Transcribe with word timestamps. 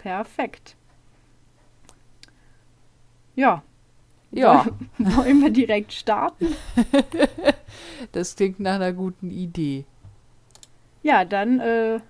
Perfekt. 0.00 0.76
Ja. 3.34 3.62
Ja. 4.30 4.66
Wollen 4.98 5.40
wir 5.42 5.50
direkt 5.50 5.92
starten? 5.92 6.54
das 8.12 8.34
klingt 8.34 8.60
nach 8.60 8.76
einer 8.76 8.94
guten 8.94 9.30
Idee. 9.30 9.84
Ja, 11.02 11.24
dann, 11.26 11.60
äh, 11.60 12.00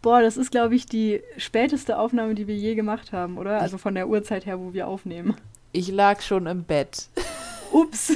boah, 0.00 0.22
das 0.22 0.38
ist, 0.38 0.50
glaube 0.50 0.76
ich, 0.76 0.86
die 0.86 1.22
späteste 1.36 1.98
Aufnahme, 1.98 2.34
die 2.34 2.46
wir 2.46 2.56
je 2.56 2.74
gemacht 2.74 3.12
haben, 3.12 3.36
oder? 3.36 3.60
Also 3.60 3.76
von 3.76 3.94
der 3.94 4.08
Uhrzeit 4.08 4.46
her, 4.46 4.58
wo 4.58 4.72
wir 4.72 4.88
aufnehmen. 4.88 5.36
Ich 5.72 5.88
lag 5.88 6.22
schon 6.22 6.46
im 6.46 6.64
Bett. 6.64 7.08
Ups. 7.72 8.12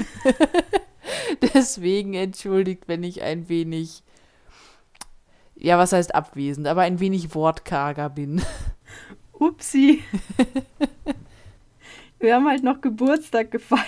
Deswegen 1.55 2.15
entschuldigt, 2.15 2.85
wenn 2.87 3.03
ich 3.03 3.23
ein 3.23 3.51
wenig, 3.51 4.03
ja, 5.57 5.77
was 5.77 5.93
heißt 5.93 6.15
abwesend, 6.15 6.67
aber 6.69 6.83
ein 6.83 7.01
wenig 7.01 7.35
wortkarger 7.35 8.09
bin. 8.09 8.41
Upsi. 9.39 10.03
wir 12.19 12.35
haben 12.35 12.49
halt 12.49 12.63
noch 12.63 12.81
Geburtstag 12.81 13.51
gefeiert. 13.51 13.87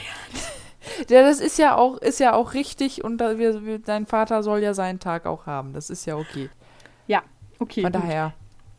Ja, 1.09 1.23
das 1.23 1.41
ist 1.41 1.59
ja 1.59 1.77
auch, 1.77 1.99
ist 1.99 2.21
ja 2.21 2.35
auch 2.35 2.55
richtig 2.55 3.05
und 3.05 3.19
da 3.19 3.39
wir, 3.39 3.65
wir, 3.65 3.79
dein 3.79 4.07
Vater 4.07 4.43
soll 4.43 4.61
ja 4.61 4.75
seinen 4.75 4.99
Tag 4.99 5.27
auch 5.27 5.47
haben. 5.47 5.73
Das 5.73 5.91
ist 5.91 6.07
ja 6.07 6.17
okay. 6.17 6.49
Ja, 7.07 7.23
okay. 7.59 7.83
Von 7.83 7.93
gut. 7.93 8.03
daher. 8.03 8.33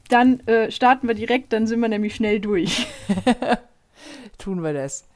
Dann 0.09 0.42
äh, 0.42 0.72
starten 0.72 1.08
wir 1.08 1.16
direkt, 1.16 1.54
dann 1.54 1.68
sind 1.68 1.80
wir 1.80 1.90
nämlich 1.90 2.16
schnell 2.16 2.40
durch. 2.40 2.88
Tun 4.38 4.64
wir 4.64 4.73
das. 4.73 5.08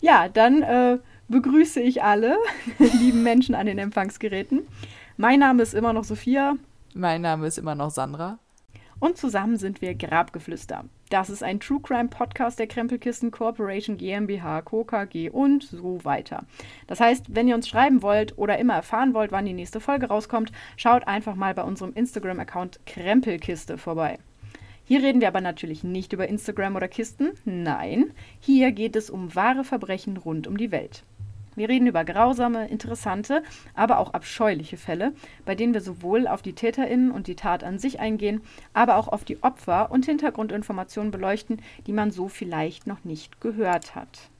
Ja, 0.00 0.28
dann 0.28 0.62
äh, 0.62 0.98
begrüße 1.28 1.80
ich 1.80 2.02
alle 2.02 2.36
lieben 2.78 3.22
Menschen 3.22 3.54
an 3.54 3.66
den 3.66 3.78
Empfangsgeräten. 3.78 4.66
Mein 5.16 5.40
Name 5.40 5.62
ist 5.62 5.74
immer 5.74 5.92
noch 5.92 6.04
Sophia. 6.04 6.54
Mein 6.94 7.22
Name 7.22 7.46
ist 7.46 7.58
immer 7.58 7.74
noch 7.74 7.90
Sandra. 7.90 8.38
Und 9.00 9.16
zusammen 9.16 9.56
sind 9.56 9.80
wir 9.80 9.94
Grabgeflüster. 9.94 10.84
Das 11.10 11.30
ist 11.30 11.42
ein 11.42 11.60
True 11.60 11.80
Crime 11.80 12.08
Podcast 12.08 12.58
der 12.58 12.66
Krempelkisten 12.66 13.30
Corporation 13.30 13.96
GmbH, 13.96 14.62
Co. 14.62 14.84
KG 14.84 15.30
und 15.30 15.62
so 15.62 16.04
weiter. 16.04 16.44
Das 16.86 17.00
heißt, 17.00 17.34
wenn 17.34 17.46
ihr 17.46 17.54
uns 17.54 17.68
schreiben 17.68 18.02
wollt 18.02 18.36
oder 18.36 18.58
immer 18.58 18.74
erfahren 18.74 19.14
wollt, 19.14 19.30
wann 19.30 19.46
die 19.46 19.52
nächste 19.52 19.80
Folge 19.80 20.08
rauskommt, 20.08 20.52
schaut 20.76 21.06
einfach 21.06 21.36
mal 21.36 21.54
bei 21.54 21.62
unserem 21.62 21.92
Instagram-Account 21.92 22.80
Krempelkiste 22.86 23.78
vorbei. 23.78 24.18
Hier 24.84 25.02
reden 25.02 25.20
wir 25.20 25.28
aber 25.28 25.42
natürlich 25.42 25.84
nicht 25.84 26.12
über 26.12 26.28
Instagram 26.28 26.74
oder 26.74 26.88
Kisten. 26.88 27.32
Nein, 27.44 28.10
hier 28.40 28.72
geht 28.72 28.96
es 28.96 29.10
um 29.10 29.34
wahre 29.34 29.62
Verbrechen 29.62 30.16
rund 30.16 30.46
um 30.46 30.56
die 30.56 30.72
Welt. 30.72 31.04
Wir 31.58 31.68
reden 31.68 31.88
über 31.88 32.04
grausame, 32.04 32.68
interessante, 32.68 33.42
aber 33.74 33.98
auch 33.98 34.14
abscheuliche 34.14 34.76
Fälle, 34.76 35.12
bei 35.44 35.56
denen 35.56 35.74
wir 35.74 35.80
sowohl 35.80 36.28
auf 36.28 36.40
die 36.40 36.52
Täterinnen 36.52 37.10
und 37.10 37.26
die 37.26 37.34
Tat 37.34 37.64
an 37.64 37.80
sich 37.80 37.98
eingehen, 37.98 38.42
aber 38.74 38.94
auch 38.94 39.08
auf 39.08 39.24
die 39.24 39.42
Opfer 39.42 39.90
und 39.90 40.06
Hintergrundinformationen 40.06 41.10
beleuchten, 41.10 41.60
die 41.88 41.92
man 41.92 42.12
so 42.12 42.28
vielleicht 42.28 42.86
noch 42.86 43.02
nicht 43.02 43.40
gehört 43.40 43.96
hat. 43.96 44.30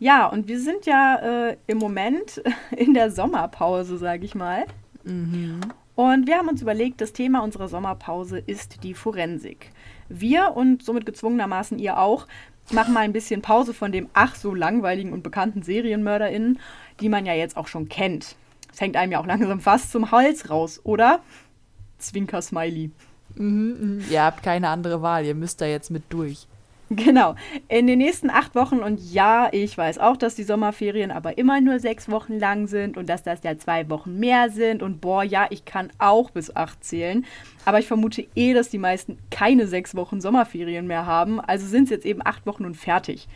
Ja, 0.00 0.26
und 0.26 0.48
wir 0.48 0.58
sind 0.58 0.86
ja 0.86 1.48
äh, 1.50 1.56
im 1.66 1.78
Moment 1.78 2.42
in 2.76 2.94
der 2.94 3.12
Sommerpause, 3.12 3.98
sage 3.98 4.24
ich 4.24 4.34
mal. 4.34 4.64
Mhm. 5.04 5.60
Und 5.94 6.26
wir 6.26 6.38
haben 6.38 6.48
uns 6.48 6.62
überlegt, 6.62 7.02
das 7.02 7.12
Thema 7.12 7.40
unserer 7.40 7.68
Sommerpause 7.68 8.38
ist 8.38 8.82
die 8.82 8.94
Forensik. 8.94 9.70
Wir 10.08 10.56
und 10.56 10.82
somit 10.82 11.04
gezwungenermaßen 11.04 11.78
ihr 11.78 11.98
auch 11.98 12.26
machen 12.72 12.94
mal 12.94 13.00
ein 13.00 13.12
bisschen 13.12 13.42
Pause 13.42 13.74
von 13.74 13.92
dem 13.92 14.08
ach 14.14 14.34
so 14.36 14.54
langweiligen 14.54 15.12
und 15.12 15.22
bekannten 15.22 15.62
SerienmörderInnen, 15.62 16.58
die 17.00 17.08
man 17.10 17.26
ja 17.26 17.34
jetzt 17.34 17.58
auch 17.58 17.66
schon 17.68 17.90
kennt. 17.90 18.36
Es 18.72 18.80
hängt 18.80 18.96
einem 18.96 19.12
ja 19.12 19.20
auch 19.20 19.26
langsam 19.26 19.60
fast 19.60 19.92
zum 19.92 20.10
Hals 20.10 20.48
raus, 20.48 20.80
oder? 20.82 21.20
Zwinker 21.98 22.40
Smiley. 22.40 22.90
Mhm, 23.34 23.98
mh. 23.98 24.04
Ihr 24.10 24.22
habt 24.24 24.42
keine 24.42 24.68
andere 24.70 25.02
Wahl, 25.02 25.26
ihr 25.26 25.34
müsst 25.34 25.60
da 25.60 25.66
jetzt 25.66 25.90
mit 25.90 26.04
durch. 26.08 26.46
Genau. 26.96 27.36
In 27.68 27.86
den 27.86 27.98
nächsten 27.98 28.30
acht 28.30 28.56
Wochen, 28.56 28.80
und 28.80 28.98
ja, 29.12 29.48
ich 29.52 29.78
weiß 29.78 29.98
auch, 29.98 30.16
dass 30.16 30.34
die 30.34 30.42
Sommerferien 30.42 31.12
aber 31.12 31.38
immer 31.38 31.60
nur 31.60 31.78
sechs 31.78 32.10
Wochen 32.10 32.36
lang 32.36 32.66
sind 32.66 32.96
und 32.96 33.08
dass 33.08 33.22
das 33.22 33.44
ja 33.44 33.56
zwei 33.56 33.88
Wochen 33.88 34.18
mehr 34.18 34.50
sind. 34.50 34.82
Und 34.82 35.00
boah, 35.00 35.22
ja, 35.22 35.46
ich 35.50 35.64
kann 35.64 35.90
auch 36.00 36.30
bis 36.30 36.54
acht 36.56 36.82
zählen. 36.82 37.24
Aber 37.64 37.78
ich 37.78 37.86
vermute 37.86 38.26
eh, 38.34 38.54
dass 38.54 38.70
die 38.70 38.78
meisten 38.78 39.18
keine 39.30 39.68
sechs 39.68 39.94
Wochen 39.94 40.20
Sommerferien 40.20 40.88
mehr 40.88 41.06
haben. 41.06 41.38
Also 41.38 41.64
sind 41.68 41.84
es 41.84 41.90
jetzt 41.90 42.06
eben 42.06 42.22
acht 42.24 42.44
Wochen 42.44 42.64
und 42.64 42.76
fertig. 42.76 43.28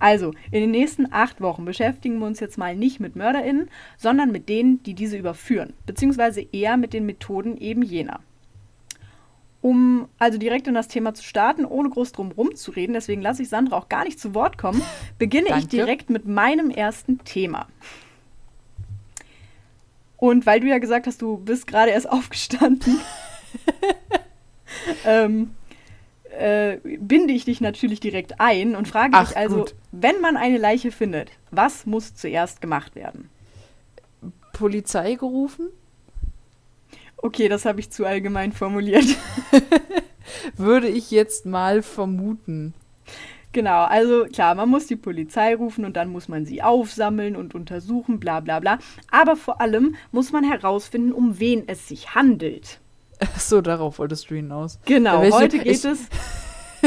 Also, 0.00 0.32
in 0.50 0.60
den 0.60 0.72
nächsten 0.72 1.10
acht 1.12 1.40
Wochen 1.40 1.64
beschäftigen 1.64 2.18
wir 2.18 2.26
uns 2.26 2.40
jetzt 2.40 2.58
mal 2.58 2.74
nicht 2.74 2.98
mit 2.98 3.14
MörderInnen, 3.14 3.70
sondern 3.96 4.32
mit 4.32 4.48
denen, 4.48 4.82
die 4.82 4.94
diese 4.94 5.16
überführen. 5.16 5.74
Beziehungsweise 5.86 6.44
eher 6.52 6.76
mit 6.76 6.92
den 6.92 7.06
Methoden 7.06 7.56
eben 7.56 7.82
jener. 7.82 8.20
Um 9.66 10.08
also 10.20 10.38
direkt 10.38 10.68
in 10.68 10.74
das 10.74 10.86
Thema 10.86 11.12
zu 11.12 11.24
starten, 11.24 11.64
ohne 11.64 11.90
groß 11.90 12.12
drum 12.12 12.30
rumzureden, 12.30 12.94
deswegen 12.94 13.20
lasse 13.20 13.42
ich 13.42 13.48
Sandra 13.48 13.76
auch 13.76 13.88
gar 13.88 14.04
nicht 14.04 14.20
zu 14.20 14.32
Wort 14.32 14.58
kommen, 14.58 14.80
beginne 15.18 15.58
ich 15.58 15.66
direkt 15.66 16.08
mit 16.08 16.24
meinem 16.24 16.70
ersten 16.70 17.24
Thema. 17.24 17.66
Und 20.18 20.46
weil 20.46 20.60
du 20.60 20.68
ja 20.68 20.78
gesagt 20.78 21.08
hast, 21.08 21.20
du 21.20 21.38
bist 21.38 21.66
gerade 21.66 21.90
erst 21.90 22.08
aufgestanden, 22.12 23.00
ähm, 25.04 25.50
äh, 26.30 26.76
binde 27.00 27.32
ich 27.32 27.44
dich 27.46 27.60
natürlich 27.60 27.98
direkt 27.98 28.40
ein 28.40 28.76
und 28.76 28.86
frage 28.86 29.14
Ach, 29.14 29.26
dich 29.26 29.36
also, 29.36 29.56
gut. 29.56 29.74
wenn 29.90 30.20
man 30.20 30.36
eine 30.36 30.58
Leiche 30.58 30.92
findet, 30.92 31.32
was 31.50 31.86
muss 31.86 32.14
zuerst 32.14 32.60
gemacht 32.60 32.94
werden? 32.94 33.30
Polizei 34.52 35.16
gerufen? 35.16 35.70
Okay, 37.18 37.48
das 37.48 37.64
habe 37.64 37.80
ich 37.80 37.90
zu 37.90 38.04
allgemein 38.04 38.52
formuliert. 38.52 39.04
Würde 40.56 40.88
ich 40.88 41.10
jetzt 41.10 41.46
mal 41.46 41.82
vermuten. 41.82 42.74
Genau, 43.52 43.84
also 43.84 44.26
klar, 44.26 44.54
man 44.54 44.68
muss 44.68 44.86
die 44.86 44.96
Polizei 44.96 45.54
rufen 45.54 45.84
und 45.86 45.96
dann 45.96 46.10
muss 46.10 46.28
man 46.28 46.44
sie 46.44 46.62
aufsammeln 46.62 47.36
und 47.36 47.54
untersuchen, 47.54 48.20
bla 48.20 48.40
bla 48.40 48.60
bla. 48.60 48.78
Aber 49.10 49.34
vor 49.36 49.60
allem 49.62 49.94
muss 50.12 50.30
man 50.30 50.44
herausfinden, 50.44 51.12
um 51.12 51.38
wen 51.40 51.64
es 51.66 51.88
sich 51.88 52.14
handelt. 52.14 52.80
Ach 53.18 53.40
So, 53.40 53.62
darauf 53.62 53.98
wolltest 53.98 54.30
du 54.30 54.34
hinaus. 54.34 54.78
Genau, 54.84 55.22
heute 55.32 55.58
geht 55.58 55.66
ich- 55.78 55.84
es. 55.86 56.00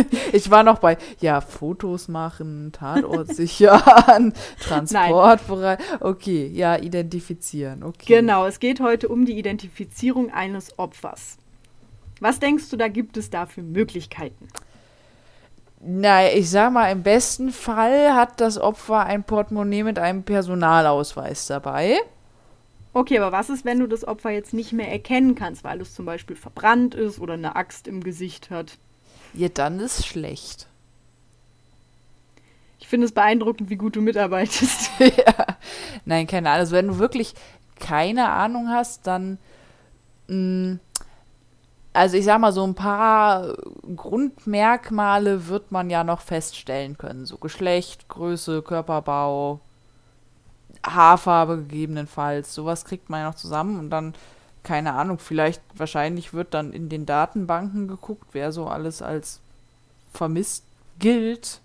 Ich 0.33 0.49
war 0.51 0.63
noch 0.63 0.79
bei, 0.79 0.97
ja, 1.19 1.41
Fotos 1.41 2.07
machen, 2.07 2.71
Tatort 2.71 3.33
sichern, 3.33 4.33
Transportbereit. 4.59 5.79
Okay, 5.99 6.47
ja, 6.47 6.77
identifizieren. 6.77 7.83
Okay. 7.83 8.15
Genau, 8.15 8.45
es 8.45 8.59
geht 8.59 8.79
heute 8.79 9.09
um 9.09 9.25
die 9.25 9.37
Identifizierung 9.37 10.31
eines 10.31 10.77
Opfers. 10.77 11.37
Was 12.19 12.39
denkst 12.39 12.69
du, 12.69 12.77
da 12.77 12.87
gibt 12.87 13.17
es 13.17 13.29
da 13.29 13.45
für 13.45 13.61
Möglichkeiten? 13.61 14.47
Na, 15.81 16.29
ich 16.29 16.49
sag 16.49 16.73
mal, 16.73 16.91
im 16.91 17.03
besten 17.03 17.51
Fall 17.51 18.13
hat 18.13 18.41
das 18.41 18.57
Opfer 18.57 19.05
ein 19.05 19.23
Portemonnaie 19.23 19.83
mit 19.83 19.97
einem 19.97 20.23
Personalausweis 20.23 21.47
dabei. 21.47 21.97
Okay, 22.91 23.19
aber 23.19 23.31
was 23.31 23.49
ist, 23.49 23.63
wenn 23.63 23.79
du 23.79 23.87
das 23.87 24.05
Opfer 24.05 24.31
jetzt 24.31 24.53
nicht 24.53 24.73
mehr 24.73 24.91
erkennen 24.91 25.35
kannst, 25.35 25.63
weil 25.63 25.79
es 25.79 25.93
zum 25.93 26.05
Beispiel 26.05 26.35
verbrannt 26.35 26.95
ist 26.95 27.19
oder 27.19 27.35
eine 27.35 27.55
Axt 27.55 27.87
im 27.87 28.03
Gesicht 28.03 28.49
hat? 28.49 28.77
Ja, 29.33 29.49
dann 29.49 29.79
ist 29.79 30.05
schlecht. 30.05 30.67
Ich 32.79 32.87
finde 32.87 33.05
es 33.05 33.11
beeindruckend, 33.11 33.69
wie 33.69 33.75
gut 33.75 33.95
du 33.95 34.01
mitarbeitest. 34.01 34.91
ja. 34.99 35.33
Nein, 36.05 36.27
keine 36.27 36.49
Ahnung. 36.49 36.61
Also 36.61 36.75
wenn 36.75 36.87
du 36.87 36.97
wirklich 36.99 37.35
keine 37.79 38.29
Ahnung 38.29 38.69
hast, 38.69 39.07
dann. 39.07 39.37
Mh, 40.27 40.79
also 41.93 42.17
ich 42.17 42.25
sag 42.25 42.39
mal, 42.39 42.51
so 42.51 42.63
ein 42.63 42.75
paar 42.75 43.55
Grundmerkmale 43.95 45.47
wird 45.47 45.71
man 45.71 45.89
ja 45.89 46.03
noch 46.03 46.21
feststellen 46.21 46.97
können. 46.97 47.25
So 47.25 47.37
Geschlecht, 47.37 48.07
Größe, 48.07 48.61
Körperbau, 48.61 49.59
Haarfarbe 50.85 51.57
gegebenenfalls. 51.57 52.53
Sowas 52.53 52.85
kriegt 52.85 53.09
man 53.09 53.21
ja 53.21 53.27
noch 53.29 53.35
zusammen 53.35 53.79
und 53.79 53.89
dann, 53.89 54.13
keine 54.69 54.93
Ahnung, 54.93 55.17
vielleicht, 55.17 55.63
wahrscheinlich 55.75 56.31
wird 56.31 56.53
dann 56.53 56.73
in 56.73 56.89
den 56.89 57.07
Datenbanken 57.07 57.87
geguckt, 57.87 58.27
wer 58.33 58.51
so 58.51 58.67
alles 58.67 59.01
als 59.01 59.41
vermisst 60.13 60.63
gilt. 60.99 61.59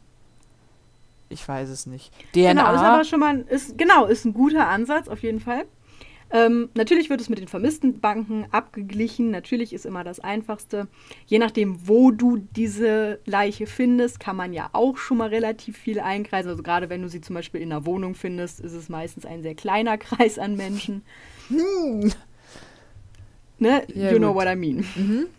Ich 1.28 1.46
weiß 1.46 1.68
es 1.68 1.84
nicht. 1.84 2.14
DNA. 2.32 2.48
Genau, 2.52 2.72
ist 2.72 2.80
aber 2.80 3.04
schon 3.04 3.20
mal 3.20 3.34
ein, 3.34 3.46
ist, 3.46 3.76
genau, 3.76 4.06
ist 4.06 4.24
ein 4.24 4.32
guter 4.32 4.68
Ansatz, 4.68 5.08
auf 5.08 5.22
jeden 5.22 5.40
Fall. 5.40 5.66
Ähm, 6.30 6.70
natürlich 6.72 7.10
wird 7.10 7.20
es 7.20 7.28
mit 7.28 7.38
den 7.38 7.46
vermissten 7.46 8.00
Banken 8.00 8.46
abgeglichen. 8.52 9.30
Natürlich 9.30 9.74
ist 9.74 9.84
immer 9.84 10.02
das 10.02 10.18
Einfachste. 10.18 10.88
Je 11.26 11.38
nachdem, 11.38 11.86
wo 11.86 12.10
du 12.10 12.38
diese 12.38 13.20
Leiche 13.26 13.66
findest, 13.66 14.18
kann 14.18 14.36
man 14.36 14.54
ja 14.54 14.70
auch 14.72 14.96
schon 14.96 15.18
mal 15.18 15.28
relativ 15.28 15.76
viel 15.76 16.00
einkreisen. 16.00 16.50
Also 16.50 16.62
gerade 16.62 16.88
wenn 16.88 17.02
du 17.02 17.10
sie 17.10 17.20
zum 17.20 17.34
Beispiel 17.34 17.60
in 17.60 17.70
einer 17.70 17.84
Wohnung 17.84 18.14
findest, 18.14 18.60
ist 18.60 18.72
es 18.72 18.88
meistens 18.88 19.26
ein 19.26 19.42
sehr 19.42 19.54
kleiner 19.54 19.98
Kreis 19.98 20.38
an 20.38 20.56
Menschen. 20.56 21.02
Ne? 23.58 23.82
Ja, 23.94 24.10
you 24.12 24.18
know 24.18 24.32
gut. 24.32 24.42
what 24.42 24.52
I 24.52 24.56
mean. 24.56 24.84
Mhm. 24.96 25.26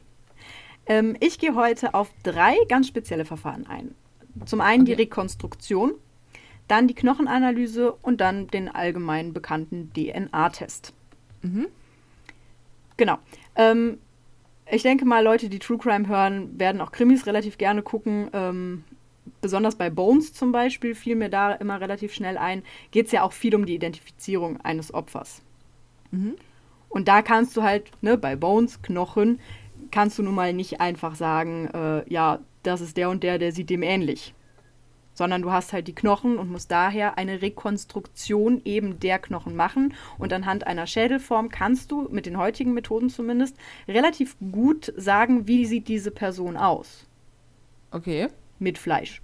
Ähm, 0.87 1.17
ich 1.19 1.39
gehe 1.39 1.55
heute 1.55 1.95
auf 1.95 2.11
drei 2.21 2.55
ganz 2.69 2.87
spezielle 2.87 3.25
Verfahren 3.25 3.65
ein. 3.65 3.95
Zum 4.45 4.61
einen 4.61 4.85
die 4.85 4.91
Okay. 4.93 5.01
Rekonstruktion, 5.01 5.93
dann 6.67 6.87
die 6.87 6.93
Knochenanalyse 6.93 7.91
und 7.91 8.21
dann 8.21 8.45
den 8.45 8.69
allgemein 8.69 9.33
bekannten 9.33 9.91
DNA-Test. 9.95 10.93
Mhm. 11.41 11.69
Genau. 12.97 13.17
Ähm, 13.55 13.97
ich 14.69 14.83
denke 14.83 15.05
mal, 15.05 15.23
Leute, 15.23 15.49
die 15.49 15.57
True 15.57 15.79
Crime 15.79 16.07
hören, 16.07 16.59
werden 16.59 16.81
auch 16.81 16.91
Krimis 16.91 17.25
relativ 17.25 17.57
gerne 17.57 17.81
gucken. 17.81 18.29
Ähm, 18.33 18.83
besonders 19.41 19.75
bei 19.75 19.89
Bones 19.89 20.33
zum 20.33 20.51
Beispiel 20.51 20.93
fiel 20.93 21.15
mir 21.15 21.29
da 21.29 21.53
immer 21.53 21.81
relativ 21.81 22.13
schnell 22.13 22.37
ein, 22.37 22.61
geht 22.91 23.07
es 23.07 23.11
ja 23.11 23.23
auch 23.23 23.33
viel 23.33 23.55
um 23.55 23.65
die 23.65 23.73
Identifizierung 23.73 24.61
eines 24.61 24.93
Opfers. 24.93 25.41
Mhm. 26.11 26.35
Und 26.95 27.09
da 27.09 27.21
kannst 27.21 27.57
du 27.57 27.61
halt, 27.61 27.91
ne, 28.01 28.17
bei 28.17 28.37
Bones, 28.37 28.81
Knochen, 28.81 29.41
kannst 29.91 30.17
du 30.17 30.23
nun 30.23 30.33
mal 30.33 30.53
nicht 30.53 30.79
einfach 30.79 31.15
sagen, 31.15 31.67
äh, 31.73 32.09
ja, 32.09 32.39
das 32.63 32.79
ist 32.79 32.95
der 32.95 33.09
und 33.09 33.21
der, 33.21 33.37
der 33.37 33.51
sieht 33.51 33.69
dem 33.69 33.83
ähnlich. 33.83 34.33
Sondern 35.13 35.41
du 35.41 35.51
hast 35.51 35.73
halt 35.73 35.89
die 35.89 35.93
Knochen 35.93 36.37
und 36.37 36.49
musst 36.49 36.71
daher 36.71 37.17
eine 37.17 37.41
Rekonstruktion 37.41 38.61
eben 38.63 38.97
der 39.01 39.19
Knochen 39.19 39.57
machen. 39.57 39.93
Und 40.17 40.31
anhand 40.31 40.67
einer 40.67 40.87
Schädelform 40.87 41.49
kannst 41.49 41.91
du, 41.91 42.07
mit 42.09 42.25
den 42.25 42.37
heutigen 42.37 42.73
Methoden 42.73 43.09
zumindest, 43.09 43.57
relativ 43.89 44.37
gut 44.39 44.93
sagen, 44.95 45.49
wie 45.49 45.65
sieht 45.65 45.89
diese 45.89 46.11
Person 46.11 46.55
aus. 46.55 47.09
Okay. 47.91 48.29
Mit 48.57 48.77
Fleisch. 48.77 49.21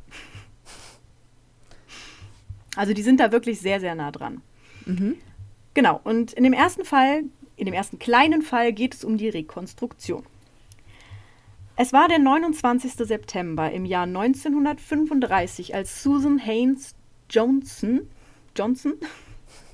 Also 2.75 2.93
die 2.93 3.01
sind 3.01 3.21
da 3.21 3.31
wirklich 3.31 3.61
sehr, 3.61 3.79
sehr 3.79 3.95
nah 3.95 4.11
dran. 4.11 4.41
Mhm. 4.85 5.15
Genau, 5.73 6.01
und 6.03 6.33
in 6.33 6.43
dem 6.43 6.51
ersten 6.51 6.83
Fall, 6.83 7.23
in 7.61 7.65
dem 7.65 7.75
ersten 7.75 7.99
kleinen 7.99 8.41
Fall 8.41 8.73
geht 8.73 8.95
es 8.95 9.03
um 9.03 9.17
die 9.17 9.29
Rekonstruktion. 9.29 10.23
Es 11.75 11.93
war 11.93 12.07
der 12.07 12.17
29. 12.17 12.93
September 12.93 13.71
im 13.71 13.85
Jahr 13.85 14.05
1935, 14.05 15.75
als 15.75 16.01
Susan 16.01 16.39
Haynes 16.39 16.95
Johnson, 17.29 18.09
Johnson 18.57 18.95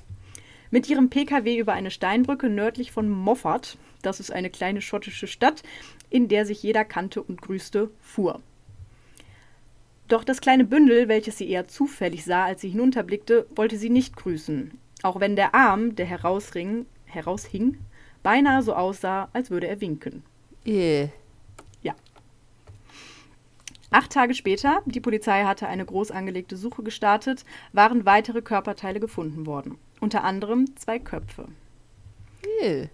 mit 0.70 0.90
ihrem 0.90 1.08
Pkw 1.08 1.56
über 1.56 1.72
eine 1.72 1.90
Steinbrücke 1.90 2.50
nördlich 2.50 2.92
von 2.92 3.08
Moffat, 3.08 3.78
das 4.02 4.20
ist 4.20 4.32
eine 4.32 4.50
kleine 4.50 4.82
schottische 4.82 5.26
Stadt, 5.26 5.62
in 6.10 6.28
der 6.28 6.44
sich 6.44 6.62
jeder 6.62 6.84
kannte 6.84 7.22
und 7.22 7.40
grüßte, 7.40 7.90
fuhr. 8.02 8.42
Doch 10.08 10.24
das 10.24 10.42
kleine 10.42 10.64
Bündel, 10.64 11.08
welches 11.08 11.38
sie 11.38 11.48
eher 11.48 11.68
zufällig 11.68 12.26
sah, 12.26 12.44
als 12.44 12.60
sie 12.60 12.68
hinunterblickte, 12.68 13.46
wollte 13.56 13.78
sie 13.78 13.88
nicht 13.88 14.14
grüßen, 14.14 14.72
auch 15.02 15.20
wenn 15.20 15.36
der 15.36 15.54
Arm, 15.54 15.96
der 15.96 16.04
herausring, 16.04 16.84
heraushing, 17.08 17.78
beinahe 18.22 18.62
so 18.62 18.74
aussah, 18.74 19.28
als 19.32 19.50
würde 19.50 19.68
er 19.68 19.80
winken. 19.80 20.22
Äh. 20.64 21.08
Acht 23.90 24.12
Tage 24.12 24.34
später, 24.34 24.82
die 24.84 25.00
Polizei 25.00 25.44
hatte 25.44 25.66
eine 25.66 25.84
groß 25.86 26.10
angelegte 26.10 26.56
Suche 26.56 26.82
gestartet, 26.82 27.44
waren 27.72 28.04
weitere 28.04 28.42
Körperteile 28.42 29.00
gefunden 29.00 29.46
worden. 29.46 29.78
Unter 30.00 30.24
anderem 30.24 30.76
zwei 30.76 30.98
Köpfe. 30.98 31.48
Äh. 32.60 32.88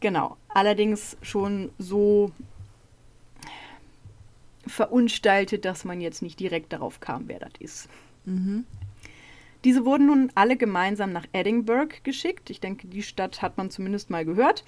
Genau. 0.00 0.36
Allerdings 0.48 1.16
schon 1.20 1.70
so 1.78 2.32
verunstaltet, 4.66 5.64
dass 5.64 5.84
man 5.84 6.00
jetzt 6.00 6.22
nicht 6.22 6.40
direkt 6.40 6.72
darauf 6.72 7.00
kam, 7.00 7.28
wer 7.28 7.40
das 7.40 7.52
ist. 7.58 7.88
Mhm. 8.24 8.64
Diese 9.64 9.84
wurden 9.84 10.06
nun 10.06 10.32
alle 10.34 10.56
gemeinsam 10.56 11.12
nach 11.12 11.26
Edinburgh 11.32 11.94
geschickt. 12.02 12.50
Ich 12.50 12.60
denke, 12.60 12.88
die 12.88 13.02
Stadt 13.02 13.42
hat 13.42 13.58
man 13.58 13.70
zumindest 13.70 14.10
mal 14.10 14.24
gehört, 14.24 14.64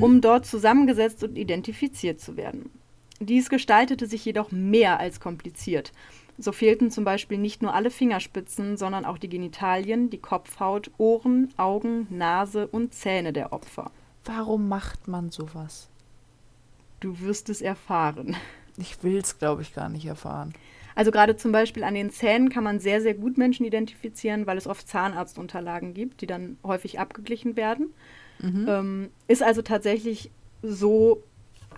um 0.00 0.20
dort 0.20 0.44
zusammengesetzt 0.46 1.22
und 1.22 1.36
identifiziert 1.36 2.20
zu 2.20 2.36
werden. 2.36 2.70
Dies 3.20 3.48
gestaltete 3.48 4.06
sich 4.06 4.24
jedoch 4.24 4.50
mehr 4.50 4.98
als 4.98 5.20
kompliziert. 5.20 5.92
So 6.36 6.50
fehlten 6.50 6.90
zum 6.90 7.04
Beispiel 7.04 7.38
nicht 7.38 7.62
nur 7.62 7.74
alle 7.74 7.90
Fingerspitzen, 7.90 8.76
sondern 8.76 9.04
auch 9.04 9.18
die 9.18 9.28
Genitalien, 9.28 10.10
die 10.10 10.18
Kopfhaut, 10.18 10.90
Ohren, 10.98 11.54
Augen, 11.56 12.08
Nase 12.10 12.66
und 12.66 12.92
Zähne 12.92 13.32
der 13.32 13.52
Opfer. 13.52 13.92
Warum 14.24 14.68
macht 14.68 15.06
man 15.06 15.30
sowas? 15.30 15.88
Du 16.98 17.20
wirst 17.20 17.50
es 17.50 17.62
erfahren. 17.62 18.36
Ich 18.76 19.04
will 19.04 19.18
es, 19.18 19.38
glaube 19.38 19.62
ich, 19.62 19.74
gar 19.74 19.88
nicht 19.88 20.06
erfahren. 20.06 20.52
Also 20.94 21.10
gerade 21.10 21.36
zum 21.36 21.52
Beispiel 21.52 21.84
an 21.84 21.94
den 21.94 22.10
Zähnen 22.10 22.50
kann 22.50 22.64
man 22.64 22.78
sehr, 22.78 23.00
sehr 23.00 23.14
gut 23.14 23.36
Menschen 23.36 23.66
identifizieren, 23.66 24.46
weil 24.46 24.58
es 24.58 24.66
oft 24.66 24.86
Zahnarztunterlagen 24.88 25.94
gibt, 25.94 26.20
die 26.20 26.26
dann 26.26 26.56
häufig 26.62 27.00
abgeglichen 27.00 27.56
werden. 27.56 27.92
Mhm. 28.40 28.66
Ähm, 28.68 29.10
ist 29.26 29.42
also 29.42 29.62
tatsächlich 29.62 30.30
so 30.62 31.22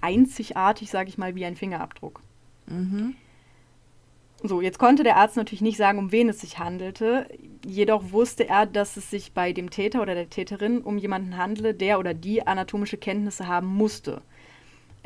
einzigartig, 0.00 0.90
sage 0.90 1.08
ich 1.08 1.18
mal, 1.18 1.34
wie 1.34 1.44
ein 1.44 1.56
Fingerabdruck. 1.56 2.20
Mhm. 2.66 3.14
So, 4.42 4.60
jetzt 4.60 4.78
konnte 4.78 5.02
der 5.02 5.16
Arzt 5.16 5.36
natürlich 5.36 5.62
nicht 5.62 5.78
sagen, 5.78 5.98
um 5.98 6.12
wen 6.12 6.28
es 6.28 6.40
sich 6.40 6.58
handelte. 6.58 7.26
Jedoch 7.64 8.12
wusste 8.12 8.48
er, 8.48 8.66
dass 8.66 8.96
es 8.96 9.10
sich 9.10 9.32
bei 9.32 9.52
dem 9.52 9.70
Täter 9.70 10.02
oder 10.02 10.14
der 10.14 10.28
Täterin 10.28 10.82
um 10.82 10.98
jemanden 10.98 11.38
handele, 11.38 11.74
der 11.74 11.98
oder 11.98 12.12
die 12.12 12.46
anatomische 12.46 12.98
Kenntnisse 12.98 13.46
haben 13.46 13.66
musste. 13.66 14.20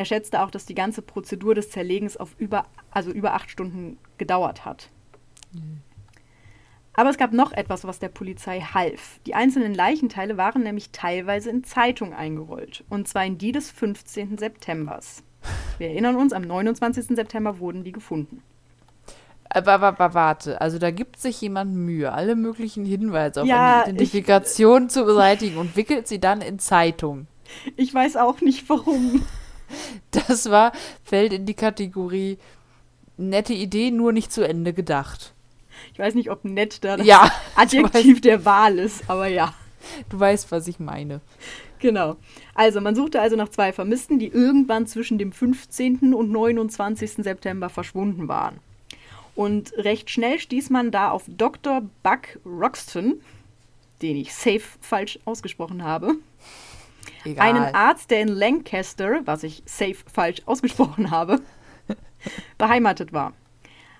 Er 0.00 0.06
schätzte 0.06 0.40
auch, 0.40 0.50
dass 0.50 0.64
die 0.64 0.74
ganze 0.74 1.02
Prozedur 1.02 1.54
des 1.54 1.68
Zerlegens 1.68 2.16
auf 2.16 2.34
über, 2.38 2.64
also 2.90 3.10
über 3.10 3.34
acht 3.34 3.50
Stunden 3.50 3.98
gedauert 4.16 4.64
hat. 4.64 4.88
Aber 6.94 7.10
es 7.10 7.18
gab 7.18 7.34
noch 7.34 7.52
etwas, 7.52 7.84
was 7.84 7.98
der 7.98 8.08
Polizei 8.08 8.60
half. 8.60 9.20
Die 9.26 9.34
einzelnen 9.34 9.74
Leichenteile 9.74 10.38
waren 10.38 10.62
nämlich 10.62 10.88
teilweise 10.88 11.50
in 11.50 11.64
Zeitungen 11.64 12.14
eingerollt. 12.14 12.82
Und 12.88 13.08
zwar 13.08 13.26
in 13.26 13.36
die 13.36 13.52
des 13.52 13.70
15. 13.70 14.38
Septembers. 14.38 15.22
Wir 15.76 15.88
erinnern 15.88 16.16
uns, 16.16 16.32
am 16.32 16.44
29. 16.44 17.08
September 17.08 17.58
wurden 17.58 17.84
die 17.84 17.92
gefunden. 17.92 18.42
Aber, 19.50 19.72
aber, 19.72 19.88
aber 19.88 20.14
warte, 20.14 20.62
also 20.62 20.78
da 20.78 20.90
gibt 20.92 21.20
sich 21.20 21.42
jemand 21.42 21.74
Mühe, 21.74 22.10
alle 22.10 22.36
möglichen 22.36 22.86
Hinweise 22.86 23.42
auf 23.42 23.46
Ja, 23.46 23.82
eine 23.82 23.92
Identifikation 23.92 24.88
zu 24.88 25.04
beseitigen 25.04 25.58
und 25.58 25.76
wickelt 25.76 26.08
sie 26.08 26.20
dann 26.20 26.40
in 26.40 26.58
Zeitung. 26.58 27.26
Ich 27.76 27.92
weiß 27.92 28.16
auch 28.16 28.40
nicht 28.40 28.66
warum. 28.70 29.26
Das 30.10 30.50
war, 30.50 30.72
fällt 31.04 31.32
in 31.32 31.46
die 31.46 31.54
Kategorie 31.54 32.38
nette 33.16 33.52
Idee, 33.52 33.90
nur 33.90 34.12
nicht 34.12 34.32
zu 34.32 34.46
Ende 34.46 34.72
gedacht. 34.72 35.34
Ich 35.92 35.98
weiß 35.98 36.14
nicht, 36.14 36.30
ob 36.30 36.44
nett 36.44 36.84
da 36.84 36.96
das 36.96 37.06
Ja, 37.06 37.30
Adjektiv 37.54 38.20
der 38.20 38.44
Wahl 38.44 38.78
ist, 38.78 39.08
aber 39.08 39.26
ja. 39.28 39.54
du 40.08 40.18
weißt, 40.18 40.50
was 40.52 40.68
ich 40.68 40.78
meine. 40.78 41.20
Genau. 41.78 42.16
Also, 42.54 42.80
man 42.80 42.94
suchte 42.94 43.20
also 43.20 43.36
nach 43.36 43.48
zwei 43.48 43.72
Vermissten, 43.72 44.18
die 44.18 44.28
irgendwann 44.28 44.86
zwischen 44.86 45.16
dem 45.18 45.32
15. 45.32 46.14
und 46.14 46.30
29. 46.30 47.12
September 47.24 47.70
verschwunden 47.70 48.28
waren. 48.28 48.58
Und 49.34 49.72
recht 49.76 50.10
schnell 50.10 50.38
stieß 50.38 50.70
man 50.70 50.90
da 50.90 51.10
auf 51.10 51.24
Dr. 51.26 51.82
Buck 52.02 52.38
Roxton, 52.44 53.20
den 54.02 54.16
ich 54.16 54.34
safe 54.34 54.62
falsch 54.80 55.18
ausgesprochen 55.24 55.82
habe. 55.82 56.16
Egal. 57.24 57.46
Einen 57.46 57.74
Arzt, 57.74 58.10
der 58.10 58.20
in 58.20 58.28
Lancaster, 58.28 59.20
was 59.24 59.42
ich 59.42 59.62
safe 59.66 59.96
falsch 60.12 60.42
ausgesprochen 60.46 61.10
habe, 61.10 61.40
beheimatet 62.58 63.12
war. 63.12 63.34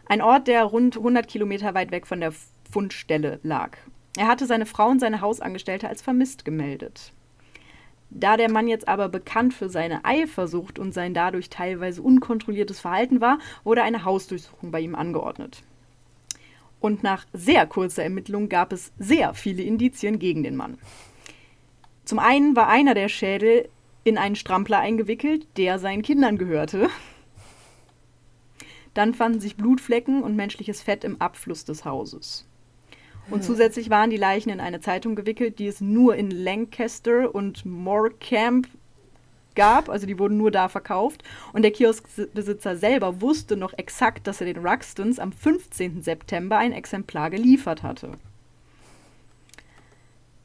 Ein 0.06 0.22
Ort, 0.22 0.48
der 0.48 0.64
rund 0.64 0.96
100 0.96 1.28
Kilometer 1.28 1.74
weit 1.74 1.90
weg 1.92 2.06
von 2.06 2.20
der 2.20 2.32
Fundstelle 2.70 3.40
lag. 3.42 3.76
Er 4.16 4.26
hatte 4.26 4.46
seine 4.46 4.66
Frau 4.66 4.88
und 4.88 5.00
seine 5.00 5.20
Hausangestellte 5.20 5.88
als 5.88 6.02
vermisst 6.02 6.44
gemeldet. 6.44 7.12
Da 8.10 8.36
der 8.36 8.50
Mann 8.50 8.66
jetzt 8.66 8.88
aber 8.88 9.08
bekannt 9.08 9.54
für 9.54 9.68
seine 9.68 10.04
Eifersucht 10.04 10.80
und 10.80 10.92
sein 10.92 11.14
dadurch 11.14 11.48
teilweise 11.48 12.02
unkontrolliertes 12.02 12.80
Verhalten 12.80 13.20
war, 13.20 13.38
wurde 13.62 13.82
eine 13.82 14.04
Hausdurchsuchung 14.04 14.72
bei 14.72 14.80
ihm 14.80 14.96
angeordnet. 14.96 15.62
Und 16.80 17.02
nach 17.04 17.26
sehr 17.32 17.66
kurzer 17.66 18.02
Ermittlung 18.02 18.48
gab 18.48 18.72
es 18.72 18.90
sehr 18.98 19.34
viele 19.34 19.62
Indizien 19.62 20.18
gegen 20.18 20.42
den 20.42 20.56
Mann. 20.56 20.78
Zum 22.10 22.18
einen 22.18 22.56
war 22.56 22.66
einer 22.66 22.94
der 22.94 23.08
Schädel 23.08 23.68
in 24.02 24.18
einen 24.18 24.34
Strampler 24.34 24.80
eingewickelt, 24.80 25.46
der 25.56 25.78
seinen 25.78 26.02
Kindern 26.02 26.38
gehörte. 26.38 26.88
Dann 28.94 29.14
fanden 29.14 29.38
sich 29.38 29.56
Blutflecken 29.56 30.24
und 30.24 30.34
menschliches 30.34 30.82
Fett 30.82 31.04
im 31.04 31.20
Abfluss 31.20 31.64
des 31.64 31.84
Hauses. 31.84 32.48
Und 33.30 33.44
zusätzlich 33.44 33.90
waren 33.90 34.10
die 34.10 34.16
Leichen 34.16 34.50
in 34.50 34.58
eine 34.58 34.80
Zeitung 34.80 35.14
gewickelt, 35.14 35.60
die 35.60 35.68
es 35.68 35.80
nur 35.80 36.16
in 36.16 36.32
Lancaster 36.32 37.32
und 37.32 37.64
Morecambe 37.64 38.68
gab. 39.54 39.88
Also 39.88 40.04
die 40.08 40.18
wurden 40.18 40.36
nur 40.36 40.50
da 40.50 40.68
verkauft. 40.68 41.22
Und 41.52 41.62
der 41.62 41.70
Kioskbesitzer 41.70 42.74
selber 42.74 43.20
wusste 43.20 43.56
noch 43.56 43.72
exakt, 43.78 44.26
dass 44.26 44.40
er 44.40 44.52
den 44.52 44.66
Ruxtons 44.66 45.20
am 45.20 45.30
15. 45.30 46.02
September 46.02 46.58
ein 46.58 46.72
Exemplar 46.72 47.30
geliefert 47.30 47.84
hatte. 47.84 48.18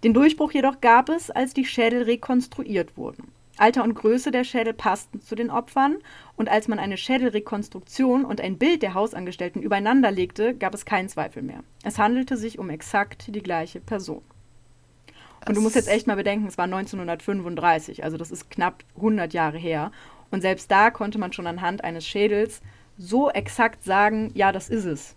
Den 0.06 0.14
Durchbruch 0.14 0.52
jedoch 0.52 0.82
gab 0.82 1.10
es, 1.10 1.32
als 1.32 1.56
die 1.56 1.66
Schädel 1.66 2.04
rekonstruiert 2.04 2.96
wurden. 2.96 3.32
Alter 3.58 3.84
und 3.84 3.96
Größe 3.96 4.30
der 4.30 4.44
Schädel 4.44 4.74
passten 4.74 5.20
zu 5.20 5.34
den 5.34 5.50
Opfern 5.50 5.98
und 6.36 6.48
als 6.48 6.68
man 6.68 6.78
eine 6.78 6.96
Schädelrekonstruktion 6.96 8.24
und 8.24 8.40
ein 8.40 8.60
Bild 8.60 8.84
der 8.84 8.94
Hausangestellten 8.94 9.64
übereinander 9.64 10.12
legte, 10.12 10.54
gab 10.54 10.76
es 10.76 10.86
keinen 10.86 11.10
Zweifel 11.10 11.42
mehr. 11.42 11.64
Es 11.84 11.98
handelte 11.98 12.38
sich 12.38 12.60
um 12.60 12.70
exakt 12.70 13.34
die 13.34 13.42
gleiche 13.42 13.80
Person. 13.80 14.22
Und 15.48 15.58
du 15.58 15.62
musst 15.62 15.76
jetzt 15.76 15.90
echt 15.90 16.06
mal 16.06 16.18
bedenken, 16.18 16.46
es 16.46 16.60
war 16.60 16.66
1935, 16.66 18.04
also 18.04 18.18
das 18.18 18.30
ist 18.30 18.52
knapp 18.52 18.84
100 18.98 19.34
Jahre 19.34 19.58
her. 19.58 19.92
Und 20.30 20.42
selbst 20.42 20.70
da 20.70 20.92
konnte 20.92 21.18
man 21.18 21.34
schon 21.34 21.48
anhand 21.48 21.84
eines 21.84 22.06
Schädels 22.06 22.62
so 22.96 23.32
exakt 23.32 23.84
sagen, 23.84 24.30
ja, 24.36 24.52
das 24.52 24.70
ist 24.70 24.86
es. 24.86 25.16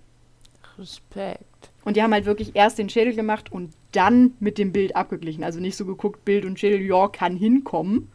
Respekt. 0.78 1.44
Und 1.88 1.96
die 1.96 2.02
haben 2.02 2.12
halt 2.12 2.26
wirklich 2.26 2.54
erst 2.54 2.76
den 2.76 2.90
Schädel 2.90 3.14
gemacht 3.14 3.50
und 3.50 3.72
dann 3.92 4.34
mit 4.40 4.58
dem 4.58 4.72
Bild 4.72 4.94
abgeglichen. 4.94 5.42
Also 5.42 5.58
nicht 5.58 5.74
so 5.74 5.86
geguckt, 5.86 6.22
Bild 6.22 6.44
und 6.44 6.60
Schädel, 6.60 6.82
ja, 6.82 7.08
kann 7.08 7.34
hinkommen. 7.34 8.10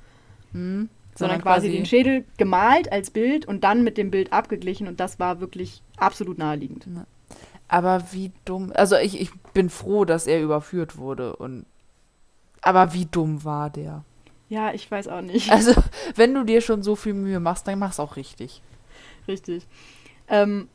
Hm, 0.52 0.90
Sondern 1.16 1.42
quasi 1.42 1.72
den 1.72 1.88
Schädel 1.88 2.24
gemalt 2.38 2.92
als 2.92 3.10
Bild 3.10 3.48
und 3.48 3.64
dann 3.64 3.84
mit 3.84 3.98
dem 3.98 4.12
Bild 4.12 4.32
abgeglichen. 4.32 4.88
Und 4.88 5.00
das 5.00 5.18
war 5.18 5.40
wirklich 5.40 5.82
absolut 5.98 6.38
naheliegend. 6.38 6.86
Aber 7.68 8.04
wie 8.12 8.32
dumm. 8.46 8.72
Also 8.76 8.96
ich, 8.98 9.20
ich 9.20 9.32
bin 9.56 9.72
froh, 9.72 10.06
dass 10.06 10.28
er 10.28 10.44
überführt 10.44 10.98
wurde. 10.98 11.36
Und 11.36 11.66
aber 12.62 12.94
wie 12.94 13.08
dumm 13.08 13.44
war 13.44 13.72
der? 13.72 14.06
Ja, 14.50 14.72
ich 14.72 14.92
weiß 14.92 15.08
auch 15.08 15.22
nicht. 15.22 15.52
Also, 15.52 15.74
wenn 16.16 16.36
du 16.36 16.44
dir 16.44 16.62
schon 16.62 16.84
so 16.84 16.96
viel 16.96 17.16
Mühe 17.16 17.40
machst, 17.40 17.68
dann 17.68 17.80
mach's 17.80 18.00
auch 18.00 18.18
richtig. 18.18 18.62
Richtig. 19.28 19.66
Ähm, 20.28 20.68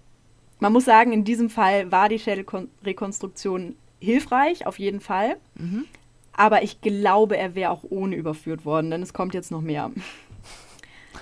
man 0.60 0.72
muss 0.72 0.84
sagen, 0.84 1.12
in 1.12 1.24
diesem 1.24 1.50
Fall 1.50 1.90
war 1.92 2.08
die 2.08 2.18
Schädelrekonstruktion 2.18 3.76
hilfreich, 4.00 4.66
auf 4.66 4.78
jeden 4.78 5.00
Fall. 5.00 5.36
Mhm. 5.54 5.84
Aber 6.32 6.62
ich 6.62 6.80
glaube, 6.80 7.36
er 7.36 7.54
wäre 7.54 7.70
auch 7.70 7.84
ohne 7.88 8.16
überführt 8.16 8.64
worden, 8.64 8.90
denn 8.90 9.02
es 9.02 9.12
kommt 9.12 9.34
jetzt 9.34 9.50
noch 9.50 9.60
mehr. 9.60 9.90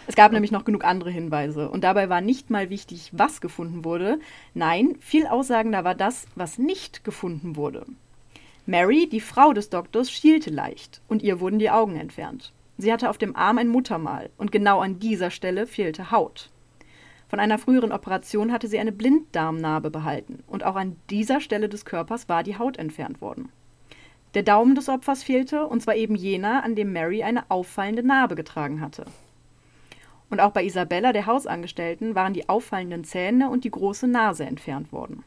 Es 0.07 0.14
gab 0.14 0.31
nämlich 0.31 0.52
noch 0.52 0.64
genug 0.64 0.85
andere 0.85 1.11
Hinweise. 1.11 1.69
Und 1.69 1.83
dabei 1.83 2.09
war 2.09 2.21
nicht 2.21 2.50
mal 2.50 2.71
wichtig, 2.71 3.11
was 3.12 3.40
gefunden 3.40 3.85
wurde. 3.85 4.21
Nein, 4.55 4.97
viel 5.00 5.26
aussagender 5.26 5.85
war 5.85 5.95
das, 5.95 6.26
was 6.35 6.59
nicht 6.59 7.02
gefunden 7.02 7.57
wurde. 7.57 7.87
Mary, 8.66 9.09
die 9.09 9.21
Frau 9.21 9.52
des 9.52 9.71
Doktors, 9.71 10.11
schielte 10.11 10.50
leicht 10.50 11.00
und 11.09 11.23
ihr 11.23 11.40
wurden 11.40 11.59
die 11.59 11.71
Augen 11.71 11.97
entfernt. 11.97 12.52
Sie 12.78 12.93
hatte 12.93 13.09
auf 13.09 13.19
dem 13.19 13.35
Arm 13.35 13.59
ein 13.59 13.69
Muttermal 13.69 14.31
und 14.37 14.52
genau 14.52 14.81
an 14.81 14.99
dieser 14.99 15.31
Stelle 15.31 15.66
fehlte 15.66 16.11
Haut. 16.11 16.50
Von 17.28 17.40
einer 17.40 17.59
früheren 17.59 17.92
Operation 17.92 18.52
hatte 18.52 18.68
sie 18.68 18.78
eine 18.78 18.92
Blinddarmnarbe 18.92 19.90
behalten 19.90 20.45
und 20.47 20.64
auch 20.64 20.76
an 20.76 20.97
dieser 21.11 21.40
Stelle 21.40 21.68
des 21.68 21.85
Körpers 21.85 22.28
war 22.28 22.42
die 22.42 22.59
Haut 22.59 22.76
entfernt 22.76 23.21
worden. 23.21 23.49
Der 24.35 24.42
Daumen 24.42 24.75
des 24.75 24.88
Opfers 24.88 25.23
fehlte, 25.23 25.66
und 25.66 25.83
zwar 25.83 25.97
eben 25.97 26.14
jener, 26.14 26.62
an 26.62 26.75
dem 26.75 26.92
Mary 26.92 27.23
eine 27.23 27.50
auffallende 27.50 28.02
Narbe 28.02 28.35
getragen 28.35 28.80
hatte. 28.80 29.06
Und 30.28 30.40
auch 30.40 30.50
bei 30.50 30.64
Isabella, 30.64 31.12
der 31.12 31.26
Hausangestellten, 31.26 32.14
waren 32.14 32.35
die 32.35 32.49
auffallenden 32.49 33.04
Zähne 33.04 33.49
und 33.49 33.64
die 33.64 33.71
große 33.71 34.06
Nase 34.06 34.45
entfernt 34.45 34.92
worden. 34.92 35.25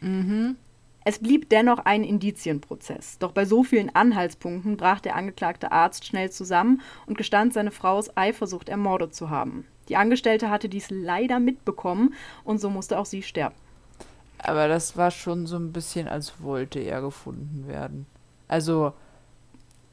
Mhm. 0.00 0.56
Es 1.04 1.18
blieb 1.18 1.50
dennoch 1.50 1.80
ein 1.80 2.02
Indizienprozess. 2.02 3.18
Doch 3.18 3.32
bei 3.32 3.44
so 3.44 3.62
vielen 3.62 3.94
Anhaltspunkten 3.94 4.76
brach 4.76 5.00
der 5.00 5.14
angeklagte 5.14 5.70
Arzt 5.70 6.04
schnell 6.04 6.30
zusammen 6.30 6.80
und 7.06 7.18
gestand 7.18 7.52
seine 7.52 7.70
Frau 7.70 7.96
aus 7.96 8.16
Eifersucht 8.16 8.68
ermordet 8.68 9.14
zu 9.14 9.30
haben. 9.30 9.66
Die 9.88 9.96
Angestellte 9.96 10.50
hatte 10.50 10.68
dies 10.68 10.88
leider 10.90 11.38
mitbekommen 11.38 12.14
und 12.44 12.60
so 12.60 12.70
musste 12.70 12.98
auch 12.98 13.06
sie 13.06 13.22
sterben. 13.22 13.54
Aber 14.38 14.68
das 14.68 14.96
war 14.96 15.10
schon 15.10 15.46
so 15.46 15.56
ein 15.56 15.72
bisschen, 15.72 16.08
als 16.08 16.34
wollte 16.40 16.78
er 16.80 17.00
gefunden 17.00 17.64
werden. 17.68 18.06
Also, 18.48 18.92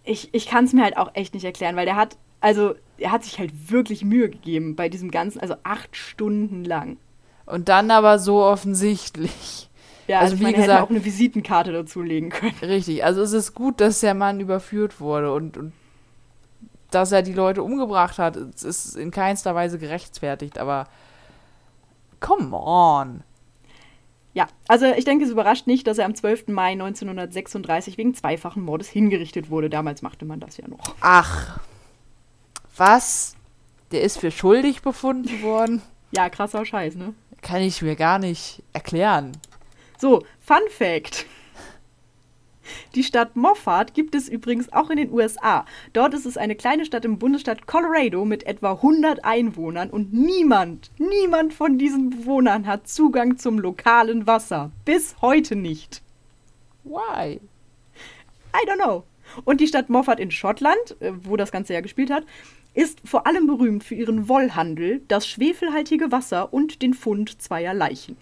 Ich, 0.04 0.34
ich 0.34 0.48
kann 0.48 0.66
es 0.66 0.74
mir 0.74 0.84
halt 0.84 0.98
auch 0.98 1.12
echt 1.16 1.34
nicht 1.34 1.46
erklären, 1.46 1.76
weil 1.76 1.86
der 1.86 1.96
hat, 1.96 2.18
also 2.42 2.76
er 2.98 3.12
hat 3.12 3.24
sich 3.24 3.40
halt 3.40 3.72
wirklich 3.72 4.04
Mühe 4.04 4.30
gegeben 4.30 4.76
bei 4.76 4.90
diesem 4.90 5.12
Ganzen, 5.12 5.40
also 5.40 5.56
acht 5.64 5.96
Stunden 5.96 6.66
lang. 6.66 6.98
und 7.46 7.70
dann 7.70 7.90
aber 7.92 8.20
so 8.20 8.44
offensichtlich. 8.44 9.70
Ja, 10.08 10.20
Also 10.20 10.34
also, 10.34 10.44
wie 10.46 10.50
hätte 10.50 10.62
gesagt- 10.62 10.84
auch 10.84 10.90
eine 10.90 11.06
Visitenkarte 11.06 11.72
dazulegen 11.72 12.30
können. 12.30 12.54
Richtig, 12.62 13.06
also 13.06 13.22
es 13.22 13.32
ist 13.32 13.54
gut, 13.54 13.80
dass 13.80 14.02
der 14.02 14.14
Mann 14.14 14.42
überführt 14.42 15.00
wurde 15.00 15.34
und, 15.34 15.56
und 15.56 15.72
dass 16.96 17.12
er 17.12 17.22
die 17.22 17.34
Leute 17.34 17.64
umgebracht 17.64 18.18
hat, 18.20 18.36
ist 18.36 18.96
in 18.96 19.12
keinster 19.12 19.56
Weise 19.56 19.80
gerechtfertigt, 19.80 20.58
aber 20.58 20.88
come 22.20 22.56
on. 22.56 23.24
Ja, 24.34 24.48
also 24.68 24.88
ich 24.88 25.06
denke, 25.06 25.26
es 25.26 25.32
überrascht 25.32 25.68
nicht, 25.68 25.86
dass 25.86 26.00
er 26.00 26.06
am 26.06 26.16
12. 26.16 26.48
Mai 26.48 26.72
1936 26.72 27.98
wegen 27.98 28.16
zweifachen 28.16 28.64
Mordes 28.64 28.90
hingerichtet 28.90 29.52
wurde. 29.52 29.70
Damals 29.70 30.02
machte 30.02 30.26
man 30.26 30.40
das 30.40 30.58
ja 30.58 30.68
noch. 30.68 30.96
Ach, 31.02 31.60
was? 32.76 33.36
Der 33.92 34.02
ist 34.02 34.20
für 34.20 34.32
schuldig 34.32 34.82
befunden 34.82 35.42
worden? 35.42 35.82
Ja, 36.16 36.30
krasser 36.30 36.64
Scheiß, 36.64 36.94
ne? 36.94 37.16
Kann 37.42 37.64
ich 37.64 37.82
mir 37.82 37.96
gar 37.96 38.20
nicht 38.20 38.62
erklären. 38.72 39.32
So, 39.98 40.24
Fun 40.40 40.62
Fact. 40.70 41.26
Die 42.96 43.03
Stadt 43.03 43.36
Moffat 43.36 43.93
gibt 43.93 44.15
es 44.15 44.29
übrigens 44.29 44.72
auch 44.72 44.89
in 44.89 44.98
den 44.98 45.12
USA. 45.12 45.65
Dort 45.93 46.13
ist 46.13 46.25
es 46.25 46.38
eine 46.38 46.55
kleine 46.55 46.86
Stadt 46.86 47.05
im 47.05 47.20
Bundesstaat 47.20 47.67
Colorado 47.67 48.25
mit 48.25 48.46
etwa 48.46 48.74
100 48.74 49.24
Einwohnern 49.25 49.89
und 49.89 50.13
niemand, 50.13 50.91
niemand 50.98 51.53
von 51.53 51.77
diesen 51.77 52.10
Bewohnern 52.10 52.67
hat 52.67 52.88
Zugang 52.88 53.38
zum 53.38 53.60
lokalen 53.60 54.27
Wasser. 54.27 54.72
Bis 54.86 55.15
heute 55.22 55.55
nicht. 55.55 56.01
Why? 56.84 57.39
I 58.55 58.67
don't 58.67 58.84
know. 58.84 59.03
Und 59.46 59.62
die 59.62 59.67
Stadt 59.67 59.89
Moffat 59.89 60.20
in 60.20 60.32
Schottland, 60.32 60.96
äh, 61.00 61.12
wo 61.24 61.38
das 61.38 61.51
Ganze 61.51 61.74
ja 61.74 61.82
gespielt 61.82 62.12
hat, 62.12 62.25
ist 62.74 63.00
vor 63.05 63.27
allem 63.27 63.48
berühmt 63.48 63.84
für 63.84 63.96
ihren 63.96 64.27
Wollhandel, 64.27 65.01
das 65.08 65.27
schwefelhaltige 65.27 66.12
Wasser 66.12 66.53
und 66.53 66.82
den 66.82 66.93
Fund 66.93 67.41
zweier 67.41 67.74
Leichen. 67.74 68.17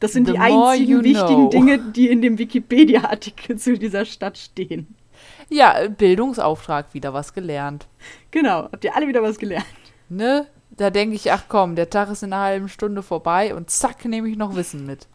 Das 0.00 0.12
sind 0.12 0.26
The 0.26 0.32
die 0.32 0.38
einzigen 0.38 1.04
wichtigen 1.04 1.26
know. 1.26 1.50
Dinge, 1.50 1.78
die 1.78 2.08
in 2.08 2.22
dem 2.22 2.38
Wikipedia-Artikel 2.38 3.58
zu 3.58 3.78
dieser 3.78 4.04
Stadt 4.04 4.38
stehen. 4.38 4.94
Ja, 5.50 5.88
Bildungsauftrag, 5.88 6.94
wieder 6.94 7.12
was 7.12 7.34
gelernt. 7.34 7.86
Genau, 8.30 8.64
habt 8.72 8.84
ihr 8.84 8.96
alle 8.96 9.06
wieder 9.08 9.22
was 9.22 9.38
gelernt? 9.38 9.66
Ne? 10.08 10.46
Da 10.70 10.90
denke 10.90 11.16
ich, 11.16 11.30
ach 11.30 11.44
komm, 11.48 11.76
der 11.76 11.90
Tag 11.90 12.10
ist 12.10 12.22
in 12.22 12.32
einer 12.32 12.42
halben 12.42 12.68
Stunde 12.68 13.02
vorbei 13.02 13.54
und 13.54 13.70
zack, 13.70 14.04
nehme 14.06 14.28
ich 14.28 14.36
noch 14.36 14.54
Wissen 14.56 14.86
mit. 14.86 15.06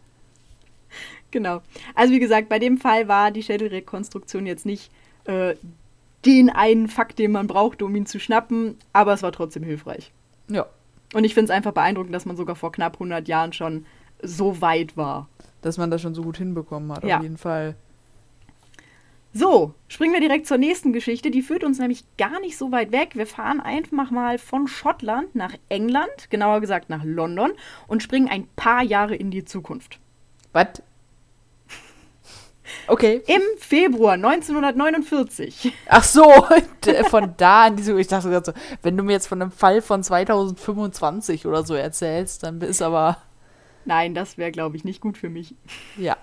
Genau. 1.32 1.60
Also 1.94 2.12
wie 2.12 2.20
gesagt, 2.20 2.48
bei 2.48 2.58
dem 2.58 2.78
Fall 2.78 3.08
war 3.08 3.30
die 3.30 3.42
Schädelrekonstruktion 3.42 4.46
jetzt 4.46 4.64
nicht 4.64 4.90
äh, 5.24 5.54
den 6.24 6.50
einen 6.50 6.88
Fakt, 6.88 7.18
den 7.18 7.32
man 7.32 7.46
brauchte, 7.46 7.84
um 7.84 7.94
ihn 7.96 8.06
zu 8.06 8.20
schnappen, 8.20 8.76
aber 8.92 9.12
es 9.12 9.22
war 9.22 9.32
trotzdem 9.32 9.62
hilfreich. 9.62 10.12
Ja, 10.48 10.66
Und 11.14 11.24
ich 11.24 11.34
finde 11.34 11.50
es 11.52 11.56
einfach 11.56 11.72
beeindruckend, 11.72 12.14
dass 12.14 12.26
man 12.26 12.36
sogar 12.36 12.56
vor 12.56 12.72
knapp 12.72 12.94
100 12.94 13.26
Jahren 13.28 13.52
schon 13.52 13.86
so 14.22 14.60
weit 14.60 14.96
war. 14.96 15.28
dass 15.62 15.78
man 15.78 15.90
das 15.90 16.00
schon 16.00 16.14
so 16.14 16.22
gut 16.22 16.36
hinbekommen 16.38 16.92
hat, 16.92 17.02
Ja. 17.02 17.16
auf 17.16 17.22
jeden 17.24 17.38
Fall. 17.38 17.74
So, 19.32 19.74
springen 19.88 20.12
wir 20.14 20.20
direkt 20.20 20.46
zur 20.46 20.58
nächsten 20.58 20.92
Geschichte. 20.92 21.30
Die 21.30 21.42
führt 21.42 21.64
uns 21.64 21.78
nämlich 21.78 22.04
gar 22.16 22.38
nicht 22.40 22.56
so 22.56 22.70
weit 22.72 22.92
weg. 22.92 23.10
Wir 23.16 23.26
fahren 23.26 23.60
einfach 23.60 24.10
mal 24.12 24.38
von 24.38 24.68
Schottland 24.68 25.34
nach 25.34 25.54
England, 25.68 26.30
genauer 26.30 26.60
gesagt 26.60 26.88
nach 26.88 27.02
London, 27.04 27.52
und 27.88 28.02
springen 28.02 28.28
ein 28.30 28.46
paar 28.56 28.82
Jahre 28.82 29.16
in 29.16 29.30
die 29.30 29.44
Zukunft. 29.44 29.98
Was? 30.52 30.68
Okay. 32.88 33.22
Im 33.26 33.42
Februar 33.58 34.14
1949. 34.14 35.72
Ach 35.88 36.02
so, 36.04 36.24
d- 36.84 37.04
von 37.10 37.34
da 37.36 37.64
an 37.64 37.76
diese, 37.76 37.98
ich 38.00 38.06
dachte 38.08 38.28
gerade 38.28 38.46
so, 38.46 38.52
wenn 38.82 38.96
du 38.96 39.02
mir 39.04 39.12
jetzt 39.12 39.28
von 39.28 39.40
einem 39.40 39.50
Fall 39.52 39.82
von 39.82 40.02
2025 40.02 41.46
oder 41.46 41.64
so 41.64 41.74
erzählst, 41.74 42.42
dann 42.42 42.60
ist 42.60 42.82
aber, 42.82 43.18
Nein, 43.86 44.14
das 44.14 44.36
wäre, 44.36 44.50
glaube 44.50 44.76
ich, 44.76 44.84
nicht 44.84 45.00
gut 45.00 45.16
für 45.16 45.30
mich. 45.30 45.54
ja. 45.96 46.16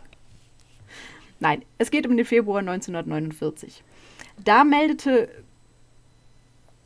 Nein, 1.39 1.63
es 1.77 1.91
geht 1.91 2.08
um 2.08 2.15
den 2.15 2.25
Februar 2.25 2.60
1949. 2.60 3.84
Da 4.43 4.63
meldete, 4.63 5.29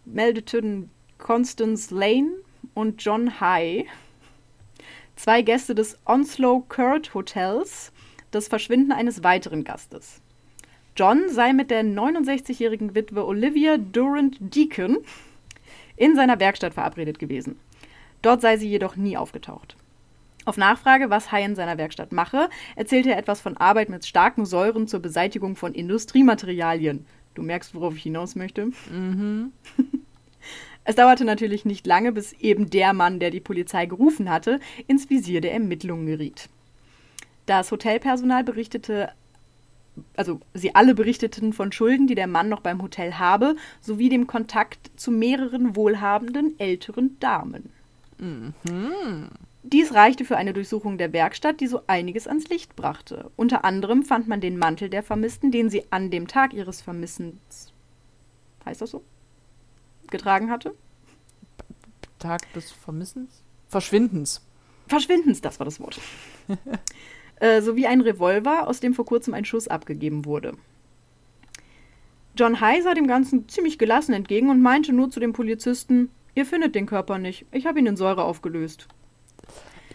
meldeten 0.05 0.89
Constance 1.17 1.93
Lane 1.93 2.31
und 2.74 3.03
John 3.03 3.39
High, 3.39 3.86
zwei 5.15 5.41
Gäste 5.41 5.75
des 5.75 5.98
Onslow 6.05 6.63
Court 6.67 7.13
Hotels, 7.13 7.91
das 8.31 8.48
Verschwinden 8.48 8.91
eines 8.91 9.24
weiteren 9.24 9.63
Gastes. 9.63 10.22
John 10.96 11.29
sei 11.29 11.53
mit 11.53 11.69
der 11.69 11.84
69-jährigen 11.84 12.96
Witwe 12.96 13.25
Olivia 13.25 13.77
Durant 13.77 14.38
Deacon 14.39 14.98
in 15.96 16.15
seiner 16.15 16.39
Werkstatt 16.39 16.74
verabredet 16.74 17.19
gewesen. 17.19 17.60
Dort 18.24 18.41
sei 18.41 18.57
sie 18.57 18.69
jedoch 18.69 18.96
nie 18.96 19.17
aufgetaucht. 19.17 19.75
Auf 20.48 20.56
Nachfrage, 20.56 21.10
was 21.10 21.34
Hai 21.34 21.44
in 21.44 21.58
seiner 21.58 21.77
Werkstatt 21.77 22.13
mache, 22.13 22.48
erzählte 22.77 23.12
er 23.12 23.18
etwas 23.18 23.42
von 23.42 23.58
Arbeit 23.58 23.89
mit 23.89 24.06
starken 24.06 24.46
Säuren 24.46 24.88
zur 24.88 25.01
Beseitigung 25.01 25.58
von 25.58 25.74
Industriematerialien. 25.74 27.06
Du 27.34 27.42
merkst, 27.42 27.75
worauf 27.75 27.98
ich 27.98 28.04
hinaus 28.04 28.36
möchte. 28.36 28.68
Mhm. 28.89 29.51
Es 30.86 30.96
dauerte 30.96 31.25
natürlich 31.25 31.66
nicht 31.66 31.86
lange, 31.86 32.13
bis 32.13 32.32
eben 32.32 32.70
der 32.70 32.94
Mann, 32.94 33.20
der 33.20 33.30
die 33.30 33.42
Polizei 33.42 33.88
gerufen 33.88 34.30
hatte, 34.30 34.62
ins 34.88 35.10
Visier 35.10 35.42
der 35.42 35.51
Ermittlungen 35.51 36.06
geriet. 36.06 36.48
Das 37.46 37.70
Hotelpersonal 37.70 38.46
berichtete, 38.46 39.12
also 40.16 40.39
sie 40.54 40.74
alle 40.75 40.96
berichteten 40.96 41.51
von 41.51 41.74
Schulden, 41.74 42.08
die 42.08 42.16
der 42.16 42.27
Mann 42.27 42.48
noch 42.48 42.62
beim 42.62 42.82
Hotel 42.82 43.16
habe, 43.16 43.58
sowie 43.82 44.08
dem 44.08 44.27
Kontakt 44.27 44.89
zu 44.96 45.12
mehreren 45.12 45.75
wohlhabenden 45.75 46.58
älteren 46.58 47.20
Damen. 47.20 47.70
Dies 49.64 49.94
reichte 49.94 50.24
für 50.24 50.38
eine 50.38 50.54
Durchsuchung 50.54 50.98
der 50.98 51.12
Werkstatt, 51.14 51.60
die 51.60 51.68
so 51.68 51.82
einiges 51.88 52.28
ans 52.28 52.48
Licht 52.48 52.76
brachte. 52.76 53.32
Unter 53.36 53.66
anderem 53.66 54.04
fand 54.04 54.28
man 54.28 54.40
den 54.40 54.58
Mantel 54.58 54.90
der 54.90 55.04
Vermissten, 55.04 55.52
den 55.52 55.70
sie 55.70 55.84
an 55.90 56.10
dem 56.10 56.28
Tag 56.28 56.54
ihres 56.54 56.82
Vermissens, 56.82 57.74
heißt 58.66 58.82
das 58.82 58.92
so, 58.92 59.04
getragen 60.10 60.50
hatte. 60.50 60.74
Tag 62.20 62.52
des 62.54 62.72
Vermissens? 62.72 63.44
Verschwindens. 63.68 64.42
Verschwindens, 64.88 65.42
das 65.42 65.60
war 65.60 65.66
das 65.66 65.80
Wort. 65.80 66.00
äh, 67.40 67.62
sowie 67.62 67.88
ein 67.88 68.02
Revolver, 68.02 68.68
aus 68.68 68.80
dem 68.80 68.94
vor 68.94 69.06
kurzem 69.06 69.34
ein 69.34 69.46
Schuss 69.46 69.68
abgegeben 69.68 70.26
wurde. 70.26 70.54
John 72.38 72.62
High 72.62 72.84
sah 72.84 72.94
dem 72.94 73.08
Ganzen 73.08 73.50
ziemlich 73.50 73.78
gelassen 73.78 74.14
entgegen 74.14 74.50
und 74.50 74.62
meinte 74.62 74.94
nur 74.94 75.10
zu 75.10 75.20
dem 75.20 75.34
Polizisten, 75.34 76.12
ihr 76.36 76.46
findet 76.46 76.76
den 76.76 76.86
Körper 76.86 77.18
nicht, 77.18 77.46
ich 77.52 77.66
habe 77.66 77.80
ihn 77.80 77.88
in 77.88 77.98
Säure 77.98 78.24
aufgelöst. 78.24 78.88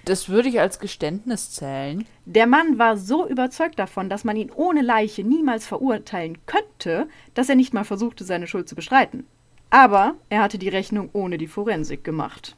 Das 0.04 0.28
würde 0.28 0.48
ich 0.48 0.58
als 0.58 0.80
Geständnis 0.80 1.52
zählen. 1.52 2.06
Der 2.24 2.46
Mann 2.46 2.78
war 2.78 2.96
so 2.96 3.28
überzeugt 3.28 3.78
davon, 3.78 4.08
dass 4.08 4.24
man 4.24 4.36
ihn 4.36 4.50
ohne 4.50 4.82
Leiche 4.82 5.22
niemals 5.22 5.66
verurteilen 5.66 6.38
könnte, 6.46 7.08
dass 7.34 7.48
er 7.48 7.54
nicht 7.54 7.72
mal 7.72 7.84
versuchte, 7.84 8.24
seine 8.24 8.48
Schuld 8.48 8.68
zu 8.68 8.74
bestreiten. 8.74 9.26
Aber 9.70 10.16
er 10.28 10.42
hatte 10.42 10.58
die 10.58 10.68
Rechnung 10.68 11.08
ohne 11.12 11.38
die 11.38 11.46
Forensik 11.46 12.02
gemacht. 12.02 12.56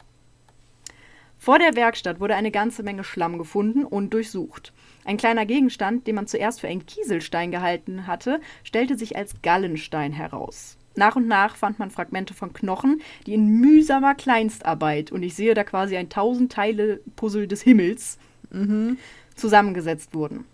Vor 1.37 1.59
der 1.59 1.77
Werkstatt 1.77 2.21
wurde 2.21 2.35
eine 2.35 2.51
ganze 2.51 2.83
Menge 2.83 3.05
Schlamm 3.05 3.37
gefunden 3.37 3.85
und 3.85 4.15
durchsucht. 4.15 4.73
Ein 5.05 5.19
kleiner 5.19 5.45
Gegenstand, 5.45 6.07
den 6.07 6.15
man 6.15 6.27
zuerst 6.27 6.63
für 6.63 6.69
einen 6.69 6.87
Kieselstein 6.87 7.51
gehalten 7.51 8.07
hatte, 8.07 8.41
stellte 8.63 8.97
sich 8.97 9.17
als 9.17 9.43
Gallenstein 9.43 10.13
heraus. 10.13 10.79
Nach 10.97 11.17
und 11.17 11.27
nach 11.27 11.57
fand 11.57 11.79
man 11.79 11.91
Fragmente 11.91 12.35
von 12.35 12.53
Knochen, 12.53 13.01
die 13.27 13.35
in 13.35 13.61
mühsamer 13.61 14.15
Kleinstarbeit, 14.15 15.11
und 15.11 15.23
ich 15.23 15.35
sehe 15.35 15.55
da 15.55 15.65
quasi 15.65 15.97
ein 15.97 16.09
tausend 16.09 16.53
Teile 16.53 17.01
Puzzle 17.17 17.49
des 17.49 17.63
Himmels, 17.63 18.19
mhm. 18.51 18.99
zusammengesetzt 19.35 20.15
wurden. 20.15 20.45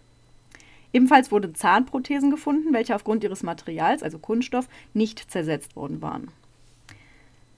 Ebenfalls 0.92 1.30
wurden 1.30 1.54
Zahnprothesen 1.54 2.30
gefunden, 2.30 2.72
welche 2.72 2.94
aufgrund 2.94 3.22
ihres 3.22 3.42
Materials, 3.42 4.02
also 4.02 4.18
Kunststoff, 4.18 4.68
nicht 4.92 5.30
zersetzt 5.30 5.76
worden 5.76 6.02
waren. 6.02 6.28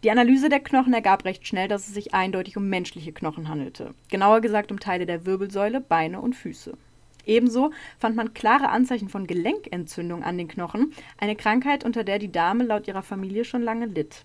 Die 0.03 0.11
Analyse 0.11 0.49
der 0.49 0.61
Knochen 0.61 0.93
ergab 0.93 1.25
recht 1.25 1.47
schnell, 1.47 1.69
dass 1.69 1.87
es 1.87 1.95
sich 1.95 2.13
eindeutig 2.13 2.57
um 2.57 2.69
menschliche 2.69 3.13
Knochen 3.13 3.49
handelte. 3.49 3.95
Genauer 4.11 4.41
gesagt 4.41 4.73
um 4.73 4.81
Teile 4.81 5.07
der 5.07 5.25
Wirbelsäule, 5.27 5.81
Beine 5.81 6.21
und 6.21 6.35
Füße. 6.35 6.77
Ebenso 7.27 7.71
fand 7.99 8.17
man 8.17 8.35
klare 8.35 8.69
Anzeichen 8.71 9.09
von 9.09 9.27
Gelenkentzündung 9.27 10.23
an 10.23 10.39
den 10.39 10.49
Knochen, 10.49 10.93
eine 11.19 11.37
Krankheit, 11.37 11.85
unter 11.85 12.05
der 12.05 12.19
die 12.19 12.33
Dame 12.33 12.65
laut 12.65 12.89
ihrer 12.89 13.03
Familie 13.03 13.45
schon 13.45 13.63
lange 13.63 13.87
litt. 13.87 14.25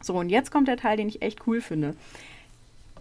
So, 0.00 0.14
und 0.14 0.30
jetzt 0.30 0.50
kommt 0.50 0.68
der 0.68 0.76
Teil, 0.76 0.96
den 0.96 1.08
ich 1.08 1.22
echt 1.22 1.46
cool 1.46 1.60
finde. 1.60 1.94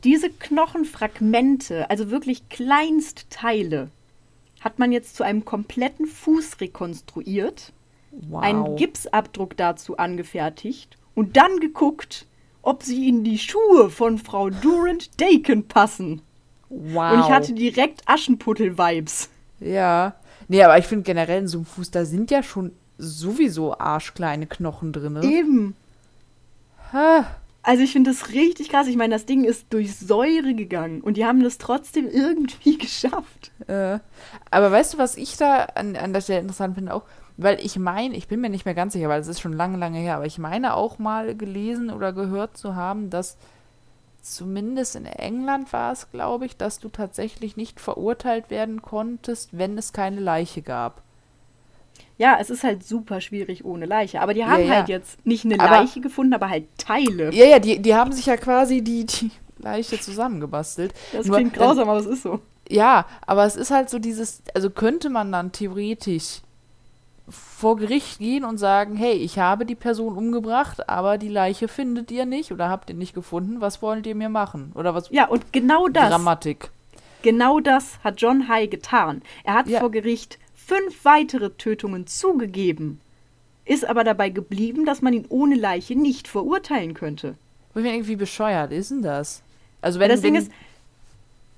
Diese 0.04 0.30
Knochenfragmente, 0.30 1.90
also 1.90 2.10
wirklich 2.10 2.50
Kleinstteile, 2.50 3.90
hat 4.62 4.80
man 4.80 4.92
jetzt 4.92 5.16
zu 5.16 5.24
einem 5.24 5.46
kompletten 5.46 6.06
Fuß 6.06 6.60
rekonstruiert, 6.62 7.72
wow. 8.12 8.42
einen 8.42 8.76
Gipsabdruck 8.76 9.56
dazu 9.56 9.98
angefertigt 9.98 10.98
und 11.16 11.38
dann 11.38 11.60
geguckt, 11.60 12.26
ob 12.62 12.84
sie 12.84 13.08
in 13.08 13.24
die 13.24 13.40
Schuhe 13.40 13.90
von 13.90 14.18
Frau 14.18 14.50
Durant 14.50 15.22
Dakin 15.22 15.68
passen. 15.68 16.22
Wow. 16.70 17.14
Und 17.14 17.20
ich 17.22 17.30
hatte 17.30 17.54
direkt 17.54 18.02
Aschenputtel-Vibes. 18.06 19.30
Ja. 19.60 20.16
Nee, 20.48 20.64
aber 20.64 20.78
ich 20.78 20.86
finde 20.86 21.04
generell 21.04 21.40
in 21.40 21.48
so 21.48 21.60
einem 21.60 21.66
Fuß, 21.66 21.92
da 21.92 22.06
sind 22.06 22.32
ja 22.32 22.44
schon 22.44 22.72
sowieso 22.98 23.78
arschkleine 23.78 24.48
Knochen 24.48 24.94
drin. 24.94 25.22
Eben. 25.24 25.76
Ha. 26.94 27.26
Also 27.62 27.84
ich 27.84 27.92
finde 27.92 28.12
das 28.12 28.30
richtig 28.30 28.70
krass. 28.70 28.88
Ich 28.88 28.96
meine, 28.96 29.14
das 29.14 29.26
Ding 29.26 29.44
ist 29.44 29.68
durch 29.72 29.96
Säure 29.96 30.54
gegangen 30.56 31.02
und 31.02 31.18
die 31.18 31.26
haben 31.26 31.44
das 31.44 31.58
trotzdem 31.58 32.08
irgendwie 32.10 32.78
geschafft. 32.80 33.52
Äh, 33.68 34.00
aber 34.50 34.72
weißt 34.72 34.94
du, 34.94 34.98
was 34.98 35.18
ich 35.18 35.38
da 35.38 35.66
an, 35.76 35.96
an 35.96 36.14
der 36.14 36.22
Stelle 36.22 36.40
interessant 36.40 36.76
finde 36.76 36.94
auch? 36.94 37.04
Weil 37.38 37.64
ich 37.64 37.78
meine, 37.78 38.16
ich 38.18 38.28
bin 38.28 38.42
mir 38.42 38.50
nicht 38.50 38.66
mehr 38.66 38.74
ganz 38.74 38.94
sicher, 38.94 39.08
weil 39.08 39.22
es 39.22 39.28
ist 39.28 39.40
schon 39.40 39.54
lange, 39.54 39.78
lange 39.78 40.00
her, 40.00 40.16
aber 40.16 40.26
ich 40.26 40.40
meine 40.40 40.74
auch 40.74 41.00
mal 41.00 41.36
gelesen 41.36 41.90
oder 41.90 42.12
gehört 42.12 42.58
zu 42.58 42.76
haben, 42.76 43.10
dass 43.10 43.38
zumindest 44.22 44.96
in 44.96 45.06
England 45.06 45.72
war 45.74 45.92
es, 45.92 46.12
glaube 46.12 46.46
ich, 46.46 46.58
dass 46.58 46.80
du 46.80 46.90
tatsächlich 46.90 47.58
nicht 47.58 47.80
verurteilt 47.80 48.50
werden 48.50 48.82
konntest, 48.82 49.58
wenn 49.58 49.78
es 49.78 49.94
keine 49.94 50.20
Leiche 50.20 50.62
gab. 50.62 51.02
Ja, 52.18 52.38
es 52.40 52.50
ist 52.50 52.64
halt 52.64 52.84
super 52.84 53.22
schwierig 53.22 53.64
ohne 53.64 53.86
Leiche. 53.86 54.22
Aber 54.22 54.34
die 54.34 54.46
haben 54.46 54.62
ja, 54.62 54.68
ja. 54.68 54.76
halt 54.76 54.90
jetzt 54.90 55.26
nicht 55.26 55.46
eine 55.46 55.60
aber, 55.60 55.72
Leiche 55.72 56.02
gefunden, 56.02 56.34
aber 56.34 56.50
halt 56.50 56.66
Teile. 56.78 57.34
Ja, 57.34 57.46
ja, 57.46 57.60
die, 57.60 57.80
die 57.80 57.96
haben 57.96 58.12
sich 58.12 58.26
ja 58.26 58.36
quasi 58.36 58.82
die, 58.82 59.06
die 59.06 59.32
Leiche 59.58 60.00
zusammengebastelt. 60.00 60.94
Das 61.14 61.28
Nur, 61.28 61.38
klingt 61.38 61.54
grausam, 61.54 61.88
dann, 61.88 61.90
aber 61.90 62.00
es 62.00 62.06
ist 62.06 62.24
so. 62.24 62.42
Ja, 62.68 63.06
aber 63.26 63.46
es 63.46 63.56
ist 63.56 63.72
halt 63.72 63.90
so 63.90 64.00
dieses, 64.00 64.44
also 64.54 64.70
könnte 64.70 65.10
man 65.10 65.32
dann 65.32 65.52
theoretisch 65.52 66.42
vor 67.30 67.78
Gericht 67.78 68.20
gehen 68.20 68.44
und 68.44 68.58
sagen, 68.58 68.96
hey, 68.96 69.14
ich 69.14 69.40
habe 69.40 69.66
die 69.66 69.76
Person 69.76 70.16
umgebracht, 70.16 70.90
aber 70.90 71.18
die 71.18 71.30
Leiche 71.30 71.68
findet 71.68 72.12
ihr 72.12 72.26
nicht 72.26 72.52
oder 72.52 72.70
habt 72.70 72.90
ihr 72.90 72.96
nicht 72.96 73.14
gefunden, 73.14 73.62
was 73.62 73.82
wollt 73.82 74.08
ihr 74.08 74.16
mir 74.16 74.30
machen? 74.30 74.72
Oder 74.76 74.96
was? 74.96 75.10
Ja, 75.10 75.28
und 75.28 75.54
genau 75.54 75.88
das. 75.88 76.10
Grammatik. 76.10 76.70
Genau 77.22 77.60
das 77.60 78.00
hat 78.04 78.22
John 78.22 78.48
High 78.48 78.70
getan. 78.70 79.22
Er 79.44 79.56
hat 79.56 79.68
ja. 79.68 79.80
vor 79.80 79.92
Gericht 79.92 80.40
fünf 80.56 81.04
weitere 81.04 81.50
Tötungen 81.52 82.08
zugegeben, 82.08 83.02
ist 83.66 83.86
aber 83.86 84.04
dabei 84.04 84.30
geblieben, 84.30 84.86
dass 84.86 85.02
man 85.02 85.14
ihn 85.14 85.26
ohne 85.30 85.56
Leiche 85.56 85.96
nicht 85.96 86.28
verurteilen 86.28 86.94
könnte. 86.94 87.36
Wie 87.74 87.88
irgendwie 87.88 88.16
bescheuert 88.16 88.72
ist 88.72 88.92
denn 88.92 89.02
das? 89.02 89.44
Also 89.82 90.00
wenn 90.00 90.10
ja, 90.10 90.16
das 90.16 90.24
wenn, 90.24 90.34
Ding 90.34 90.42
ist, 90.44 90.52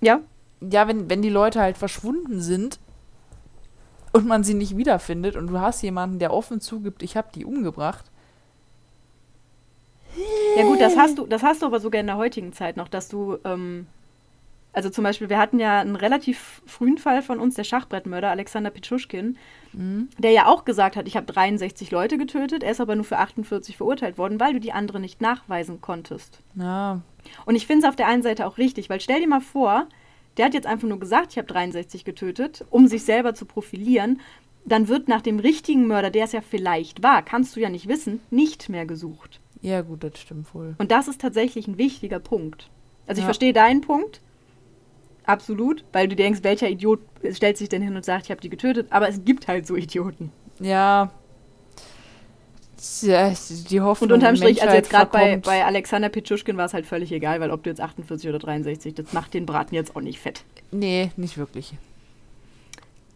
ja, 0.02 0.22
ja, 0.62 0.88
wenn 0.88 1.10
wenn 1.10 1.22
die 1.22 1.30
Leute 1.30 1.60
halt 1.60 1.78
verschwunden 1.78 2.42
sind 2.42 2.80
und 4.12 4.28
man 4.28 4.44
sie 4.44 4.54
nicht 4.54 4.78
wiederfindet 4.78 5.36
und 5.36 5.48
du 5.48 5.60
hast 5.60 5.82
jemanden, 5.82 6.20
der 6.20 6.34
offen 6.34 6.62
zugibt, 6.62 7.04
ich 7.04 7.18
habe 7.18 7.30
die 7.34 7.46
umgebracht. 7.46 8.06
Ja 10.58 10.64
gut, 10.64 10.82
das 10.82 10.98
hast 10.98 11.18
du, 11.18 11.26
das 11.26 11.44
hast 11.44 11.62
du 11.62 11.66
aber 11.66 11.80
sogar 11.80 12.02
in 12.02 12.08
der 12.08 12.18
heutigen 12.18 12.52
Zeit 12.52 12.76
noch, 12.76 12.90
dass 12.90 13.08
du, 13.08 13.38
ähm, 13.46 13.88
also 14.74 14.90
zum 14.90 15.06
Beispiel, 15.06 15.30
wir 15.30 15.38
hatten 15.38 15.60
ja 15.60 15.80
einen 15.80 15.96
relativ 15.96 16.62
frühen 16.66 16.98
Fall 16.98 17.22
von 17.22 17.40
uns, 17.40 17.56
der 17.56 17.64
Schachbrettmörder 17.64 18.30
Alexander 18.30 18.70
Pichuschkin, 18.70 19.38
mhm. 19.72 20.10
der 20.18 20.32
ja 20.32 20.48
auch 20.48 20.66
gesagt 20.66 20.98
hat, 20.98 21.08
ich 21.08 21.16
habe 21.16 21.26
63 21.26 21.92
Leute 21.92 22.18
getötet, 22.18 22.64
er 22.64 22.72
ist 22.72 22.82
aber 22.82 22.96
nur 22.96 23.06
für 23.06 23.18
48 23.20 23.78
verurteilt 23.78 24.18
worden, 24.18 24.42
weil 24.42 24.54
du 24.54 24.60
die 24.60 24.74
anderen 24.74 25.02
nicht 25.02 25.22
nachweisen 25.22 25.80
konntest. 25.80 26.40
Ja. 26.56 27.02
Und 27.46 27.56
ich 27.56 27.68
finde 27.68 27.86
es 27.86 27.90
auf 27.90 27.96
der 27.96 28.08
einen 28.08 28.24
Seite 28.24 28.46
auch 28.46 28.58
richtig, 28.58 28.90
weil 28.90 29.00
stell 29.00 29.22
dir 29.22 29.30
mal 29.30 29.42
vor, 29.42 29.88
der 30.38 30.46
hat 30.46 30.54
jetzt 30.54 30.68
einfach 30.68 30.88
nur 30.88 31.00
gesagt, 31.00 31.32
ich 31.32 31.38
habe 31.38 31.48
63 31.48 32.06
getötet, 32.06 32.66
um 32.70 32.88
sich 32.88 33.04
selber 33.04 33.34
zu 33.34 33.46
profilieren. 33.46 34.22
Dann 34.66 34.88
wird 34.88 35.08
nach 35.08 35.22
dem 35.22 35.40
richtigen 35.40 35.88
Mörder, 35.88 36.12
der 36.12 36.26
es 36.26 36.32
ja 36.32 36.42
vielleicht 36.42 37.04
war, 37.04 37.24
kannst 37.24 37.56
du 37.56 37.60
ja 37.60 37.70
nicht 37.70 37.88
wissen, 37.88 38.22
nicht 38.30 38.70
mehr 38.70 38.86
gesucht. 38.86 39.40
Ja, 39.62 39.82
gut, 39.82 40.04
das 40.04 40.20
stimmt 40.20 40.54
wohl. 40.54 40.76
Und 40.78 40.92
das 40.92 41.08
ist 41.08 41.22
tatsächlich 41.22 41.68
ein 41.68 41.78
wichtiger 41.78 42.20
Punkt. 42.20 42.70
Also 43.08 43.20
ich 43.20 43.26
verstehe 43.26 43.54
deinen 43.54 43.82
Punkt. 43.82 44.22
Absolut, 45.26 45.84
weil 45.92 46.08
du 46.08 46.16
denkst, 46.16 46.44
welcher 46.44 46.70
Idiot 46.70 47.00
stellt 47.32 47.58
sich 47.58 47.70
denn 47.70 47.82
hin 47.82 47.96
und 47.96 48.06
sagt, 48.06 48.26
ich 48.26 48.32
habe 48.32 48.42
die 48.42 48.50
getötet, 48.50 48.88
aber 48.90 49.08
es 49.08 49.24
gibt 49.24 49.48
halt 49.48 49.68
so 49.68 49.76
Idioten. 49.76 50.32
Ja, 50.60 51.04
ja, 51.04 51.12
die 53.02 53.82
Hoffnung. 53.82 54.10
Und 54.10 54.16
unterm 54.16 54.36
Strich, 54.36 54.62
also 54.62 54.76
jetzt 54.76 54.90
gerade 54.90 55.12
bei, 55.12 55.38
bei 55.38 55.64
Alexander 55.64 56.10
Pitschuschkin 56.10 56.58
war 56.58 56.66
es 56.66 56.74
halt 56.74 56.86
völlig 56.86 57.12
egal, 57.12 57.40
weil 57.40 57.52
ob 57.52 57.64
du 57.64 57.70
jetzt 57.70 57.82
48 57.82 58.30
oder 58.30 58.40
63, 58.40 58.96
das 58.96 59.14
macht 59.14 59.34
den 59.34 59.46
Braten 59.46 59.76
jetzt 59.76 59.96
auch 59.96 60.02
nicht 60.02 60.20
fett. 60.20 60.44
Nee, 60.72 61.12
nicht 61.16 61.38
wirklich. 61.38 61.74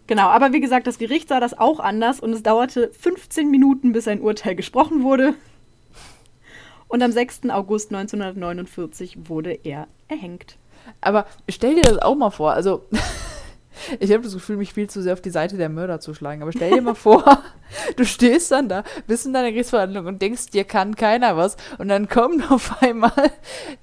Genau, 0.08 0.28
aber 0.28 0.54
wie 0.54 0.62
gesagt, 0.62 0.86
das 0.86 1.00
Gericht 1.00 1.30
sah 1.30 1.40
das 1.40 1.58
auch 1.58 1.80
anders 1.80 2.20
und 2.20 2.32
es 2.34 2.44
dauerte 2.44 2.92
15 3.00 3.50
Minuten, 3.50 3.92
bis 3.92 4.08
ein 4.08 4.22
Urteil 4.22 4.56
gesprochen 4.56 5.04
wurde. 5.04 5.34
Und 6.88 7.02
am 7.02 7.12
6. 7.12 7.50
August 7.50 7.92
1949 7.92 9.30
wurde 9.30 9.58
er 9.64 9.88
erhängt. 10.08 10.58
Aber 11.02 11.26
stell 11.50 11.74
dir 11.74 11.82
das 11.82 11.98
auch 11.98 12.16
mal 12.16 12.30
vor, 12.30 12.54
also 12.54 12.86
ich 14.00 14.12
habe 14.12 14.24
das 14.24 14.34
Gefühl, 14.34 14.58
mich 14.58 14.74
viel 14.74 14.90
zu 14.90 15.02
sehr 15.02 15.14
auf 15.14 15.22
die 15.22 15.30
Seite 15.30 15.58
der 15.58 15.70
Mörder 15.70 16.00
zu 16.00 16.14
schlagen. 16.14 16.42
Aber 16.42 16.52
stell 16.52 16.72
dir 16.72 16.82
mal 16.82 16.96
vor, 16.96 17.44
du 17.96 18.06
stehst 18.06 18.52
dann 18.52 18.70
da, 18.70 18.84
bist 19.08 19.26
in 19.26 19.34
deiner 19.34 19.52
Gerichtsverhandlung 19.52 20.06
und 20.06 20.22
denkst, 20.22 20.48
dir 20.48 20.64
kann 20.64 20.96
keiner 20.96 21.38
was. 21.38 21.58
Und 21.78 21.88
dann 21.90 22.08
kommen 22.08 22.44
auf 22.50 22.82
einmal 22.82 23.32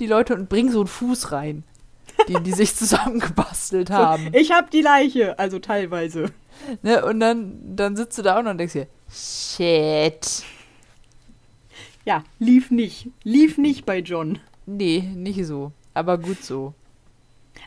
die 0.00 0.06
Leute 0.06 0.34
und 0.34 0.48
bringen 0.48 0.70
so 0.70 0.80
einen 0.80 0.88
Fuß 0.88 1.32
rein, 1.32 1.64
die, 2.28 2.34
die 2.42 2.52
sich 2.52 2.74
zusammengebastelt 2.76 3.90
haben. 3.90 4.30
So, 4.32 4.38
ich 4.38 4.52
habe 4.52 4.68
die 4.72 4.82
Leiche, 4.82 5.38
also 5.38 5.58
teilweise. 5.58 6.26
Ne, 6.82 7.04
und 7.04 7.20
dann, 7.20 7.76
dann 7.76 7.96
sitzt 7.96 8.18
du 8.18 8.22
da 8.22 8.38
auch 8.38 8.42
noch 8.42 8.52
und 8.52 8.58
denkst 8.58 8.74
dir, 8.74 8.86
shit. 9.10 10.44
Ja, 12.04 12.24
lief 12.38 12.70
nicht. 12.70 13.08
Lief 13.22 13.58
nicht 13.58 13.86
bei 13.86 13.98
John. 13.98 14.38
Nee, 14.66 15.00
nicht 15.14 15.44
so. 15.46 15.72
Aber 15.94 16.18
gut 16.18 16.42
so. 16.42 16.74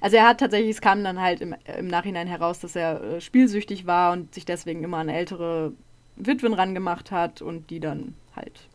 Also 0.05 0.17
er 0.17 0.27
hat 0.27 0.39
tatsächlich, 0.39 0.69
es 0.69 0.81
kam 0.81 1.03
dann 1.03 1.19
halt 1.19 1.41
im, 1.41 1.55
im 1.79 1.87
Nachhinein 1.87 2.27
heraus, 2.27 2.59
dass 2.59 2.75
er 2.75 3.01
äh, 3.01 3.21
spielsüchtig 3.21 3.87
war 3.87 4.13
und 4.13 4.35
sich 4.35 4.45
deswegen 4.45 4.83
immer 4.83 4.97
an 4.97 5.09
ältere 5.09 5.73
Witwen 6.15 6.53
rangemacht 6.53 7.09
hat 7.09 7.41
und 7.41 7.71
die 7.71 7.79
dann 7.79 8.13
halt. 8.35 8.69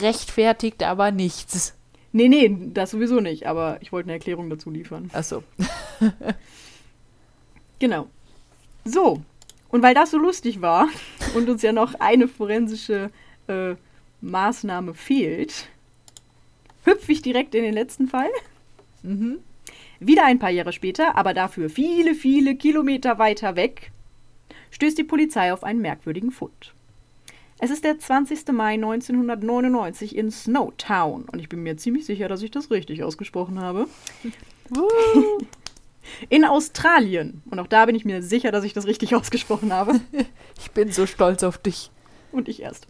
Rechtfertigt 0.00 0.82
aber 0.82 1.10
nichts. 1.10 1.74
Nee, 2.12 2.28
nee, 2.28 2.56
das 2.72 2.92
sowieso 2.92 3.20
nicht, 3.20 3.46
aber 3.46 3.76
ich 3.82 3.92
wollte 3.92 4.06
eine 4.06 4.14
Erklärung 4.14 4.48
dazu 4.48 4.70
liefern. 4.70 5.10
Ach 5.12 5.22
so. 5.22 5.44
Genau. 7.78 8.08
So, 8.86 9.20
und 9.68 9.82
weil 9.82 9.94
das 9.94 10.12
so 10.12 10.16
lustig 10.16 10.62
war 10.62 10.88
und 11.34 11.50
uns 11.50 11.60
ja 11.60 11.72
noch 11.72 11.92
eine 12.00 12.26
forensische 12.26 13.10
äh, 13.48 13.74
Maßnahme 14.22 14.94
fehlt, 14.94 15.68
hüpfe 16.84 17.12
ich 17.12 17.20
direkt 17.20 17.54
in 17.54 17.64
den 17.64 17.74
letzten 17.74 18.08
Fall. 18.08 18.30
Mhm. 19.02 19.40
Wieder 20.00 20.24
ein 20.24 20.38
paar 20.38 20.50
Jahre 20.50 20.72
später, 20.72 21.16
aber 21.16 21.34
dafür 21.34 21.70
viele, 21.70 22.14
viele 22.14 22.56
Kilometer 22.56 23.18
weiter 23.18 23.56
weg, 23.56 23.92
stößt 24.70 24.98
die 24.98 25.04
Polizei 25.04 25.52
auf 25.52 25.64
einen 25.64 25.80
merkwürdigen 25.80 26.30
Fund. 26.30 26.74
Es 27.58 27.70
ist 27.70 27.84
der 27.84 27.98
20. 27.98 28.48
Mai 28.52 28.74
1999 28.74 30.16
in 30.16 30.30
Snowtown 30.30 31.24
und 31.24 31.38
ich 31.38 31.48
bin 31.48 31.62
mir 31.62 31.76
ziemlich 31.76 32.04
sicher, 32.04 32.28
dass 32.28 32.42
ich 32.42 32.50
das 32.50 32.70
richtig 32.70 33.02
ausgesprochen 33.04 33.60
habe. 33.60 33.86
In 36.28 36.44
Australien. 36.44 37.42
Und 37.50 37.58
auch 37.58 37.66
da 37.66 37.86
bin 37.86 37.94
ich 37.94 38.04
mir 38.04 38.22
sicher, 38.22 38.52
dass 38.52 38.64
ich 38.64 38.74
das 38.74 38.86
richtig 38.86 39.14
ausgesprochen 39.16 39.72
habe. 39.72 40.00
Ich 40.58 40.70
bin 40.72 40.92
so 40.92 41.06
stolz 41.06 41.42
auf 41.42 41.58
dich. 41.58 41.90
Und 42.32 42.48
ich 42.48 42.60
erst. 42.60 42.86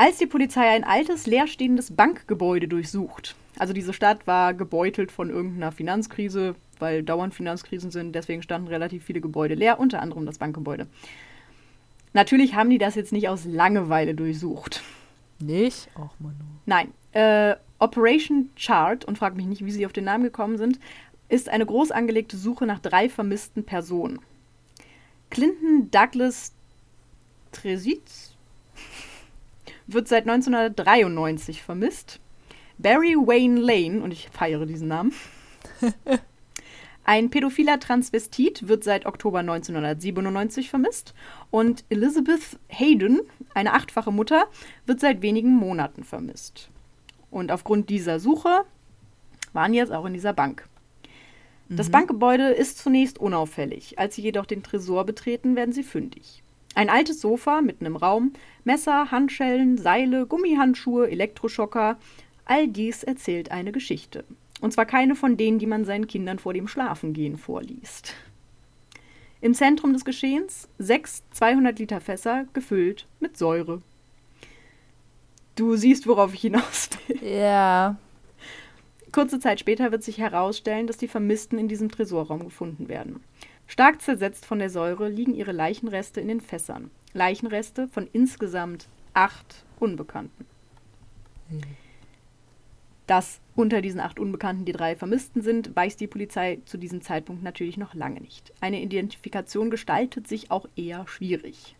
Als 0.00 0.16
die 0.16 0.24
Polizei 0.24 0.66
ein 0.66 0.82
altes, 0.82 1.26
leerstehendes 1.26 1.94
Bankgebäude 1.94 2.66
durchsucht. 2.68 3.36
Also 3.58 3.74
diese 3.74 3.92
Stadt 3.92 4.26
war 4.26 4.54
gebeutelt 4.54 5.12
von 5.12 5.28
irgendeiner 5.28 5.72
Finanzkrise, 5.72 6.54
weil 6.78 7.02
dauernd 7.02 7.34
Finanzkrisen 7.34 7.90
sind. 7.90 8.14
Deswegen 8.14 8.42
standen 8.42 8.68
relativ 8.68 9.04
viele 9.04 9.20
Gebäude 9.20 9.56
leer, 9.56 9.78
unter 9.78 10.00
anderem 10.00 10.24
das 10.24 10.38
Bankgebäude. 10.38 10.86
Natürlich 12.14 12.54
haben 12.54 12.70
die 12.70 12.78
das 12.78 12.94
jetzt 12.94 13.12
nicht 13.12 13.28
aus 13.28 13.44
Langeweile 13.44 14.14
durchsucht. 14.14 14.82
Nicht? 15.38 15.90
Ach, 15.94 16.14
Manu. 16.18 16.34
Nein. 16.64 16.94
Äh, 17.12 17.56
Operation 17.78 18.48
Chart, 18.56 19.04
und 19.04 19.18
frag 19.18 19.36
mich 19.36 19.44
nicht, 19.44 19.66
wie 19.66 19.70
sie 19.70 19.84
auf 19.84 19.92
den 19.92 20.04
Namen 20.04 20.24
gekommen 20.24 20.56
sind, 20.56 20.80
ist 21.28 21.50
eine 21.50 21.66
groß 21.66 21.90
angelegte 21.90 22.38
Suche 22.38 22.64
nach 22.64 22.78
drei 22.78 23.10
vermissten 23.10 23.64
Personen. 23.64 24.18
Clinton 25.28 25.90
Douglas 25.90 26.54
Tresitz 27.52 28.29
wird 29.92 30.08
seit 30.08 30.28
1993 30.28 31.62
vermisst. 31.62 32.20
Barry 32.78 33.14
Wayne 33.14 33.60
Lane, 33.60 34.02
und 34.02 34.12
ich 34.12 34.28
feiere 34.30 34.66
diesen 34.66 34.88
Namen, 34.88 35.12
ein 37.04 37.30
pädophiler 37.30 37.78
Transvestit 37.78 38.68
wird 38.68 38.84
seit 38.84 39.06
Oktober 39.06 39.40
1997 39.40 40.70
vermisst. 40.70 41.14
Und 41.50 41.84
Elizabeth 41.90 42.58
Hayden, 42.68 43.20
eine 43.54 43.74
achtfache 43.74 44.12
Mutter, 44.12 44.46
wird 44.86 45.00
seit 45.00 45.22
wenigen 45.22 45.52
Monaten 45.52 46.04
vermisst. 46.04 46.70
Und 47.30 47.52
aufgrund 47.52 47.90
dieser 47.90 48.18
Suche 48.18 48.64
waren 49.52 49.74
jetzt 49.74 49.92
auch 49.92 50.04
in 50.06 50.14
dieser 50.14 50.32
Bank. 50.32 50.66
Das 51.72 51.88
Bankgebäude 51.88 52.48
ist 52.48 52.78
zunächst 52.78 53.18
unauffällig. 53.18 53.96
Als 53.96 54.16
sie 54.16 54.22
jedoch 54.22 54.44
den 54.44 54.64
Tresor 54.64 55.04
betreten, 55.04 55.54
werden 55.54 55.72
sie 55.72 55.84
fündig. 55.84 56.42
Ein 56.74 56.88
altes 56.88 57.20
Sofa 57.20 57.62
mitten 57.62 57.86
im 57.86 57.96
Raum, 57.96 58.32
Messer, 58.64 59.10
Handschellen, 59.10 59.76
Seile, 59.76 60.26
Gummihandschuhe, 60.26 61.10
Elektroschocker. 61.10 61.98
All 62.44 62.68
dies 62.68 63.02
erzählt 63.02 63.50
eine 63.50 63.72
Geschichte. 63.72 64.24
Und 64.60 64.72
zwar 64.72 64.86
keine 64.86 65.16
von 65.16 65.36
denen, 65.36 65.58
die 65.58 65.66
man 65.66 65.84
seinen 65.84 66.06
Kindern 66.06 66.38
vor 66.38 66.54
dem 66.54 66.68
Schlafengehen 66.68 67.36
vorliest. 67.38 68.14
Im 69.40 69.54
Zentrum 69.54 69.94
des 69.94 70.04
Geschehens 70.04 70.68
sechs 70.78 71.22
200 71.32 71.78
Liter 71.78 72.00
Fässer 72.00 72.46
gefüllt 72.52 73.06
mit 73.20 73.38
Säure. 73.38 73.80
Du 75.56 75.76
siehst, 75.76 76.06
worauf 76.06 76.34
ich 76.34 76.42
hinaus 76.42 76.90
will. 77.08 77.22
Ja. 77.24 77.96
Kurze 79.12 79.40
Zeit 79.40 79.58
später 79.58 79.92
wird 79.92 80.04
sich 80.04 80.18
herausstellen, 80.18 80.86
dass 80.86 80.98
die 80.98 81.08
Vermissten 81.08 81.58
in 81.58 81.68
diesem 81.68 81.90
Tresorraum 81.90 82.44
gefunden 82.44 82.88
werden. 82.88 83.24
Stark 83.70 84.02
zersetzt 84.02 84.46
von 84.46 84.58
der 84.58 84.68
Säure 84.68 85.08
liegen 85.08 85.32
ihre 85.32 85.52
Leichenreste 85.52 86.20
in 86.20 86.26
den 86.26 86.40
Fässern. 86.40 86.90
Leichenreste 87.12 87.86
von 87.86 88.08
insgesamt 88.12 88.88
acht 89.14 89.64
Unbekannten. 89.78 90.44
Dass 93.06 93.38
unter 93.54 93.80
diesen 93.80 94.00
acht 94.00 94.18
Unbekannten 94.18 94.64
die 94.64 94.72
drei 94.72 94.96
Vermissten 94.96 95.40
sind, 95.40 95.76
weiß 95.76 95.96
die 95.96 96.08
Polizei 96.08 96.58
zu 96.64 96.78
diesem 96.78 97.00
Zeitpunkt 97.00 97.44
natürlich 97.44 97.76
noch 97.76 97.94
lange 97.94 98.20
nicht. 98.20 98.52
Eine 98.60 98.82
Identifikation 98.82 99.70
gestaltet 99.70 100.26
sich 100.26 100.50
auch 100.50 100.66
eher 100.74 101.06
schwierig. 101.06 101.76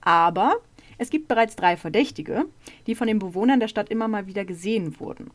Aber 0.00 0.58
es 0.96 1.10
gibt 1.10 1.26
bereits 1.26 1.56
drei 1.56 1.76
Verdächtige, 1.76 2.44
die 2.86 2.94
von 2.94 3.08
den 3.08 3.18
Bewohnern 3.18 3.58
der 3.58 3.68
Stadt 3.68 3.90
immer 3.90 4.06
mal 4.06 4.28
wieder 4.28 4.44
gesehen 4.44 5.00
wurden. 5.00 5.32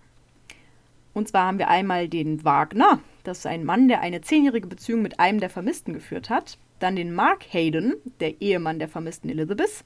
Und 1.14 1.28
zwar 1.28 1.48
haben 1.48 1.60
wir 1.60 1.68
einmal 1.68 2.08
den 2.08 2.46
Wagner, 2.46 3.02
das 3.28 3.40
ist 3.40 3.48
ein 3.48 3.66
Mann, 3.66 3.88
der 3.88 4.02
eine 4.02 4.22
zehnjährige 4.22 4.68
Beziehung 4.68 5.02
mit 5.02 5.20
einem 5.20 5.40
der 5.40 5.50
Vermissten 5.50 5.94
geführt 5.94 6.30
hat. 6.30 6.58
Dann 6.80 6.96
den 6.96 7.14
Mark 7.14 7.46
Hayden, 7.54 7.96
der 8.20 8.42
Ehemann 8.42 8.80
der 8.80 8.90
vermissten 8.90 9.30
Elizabeth. 9.30 9.84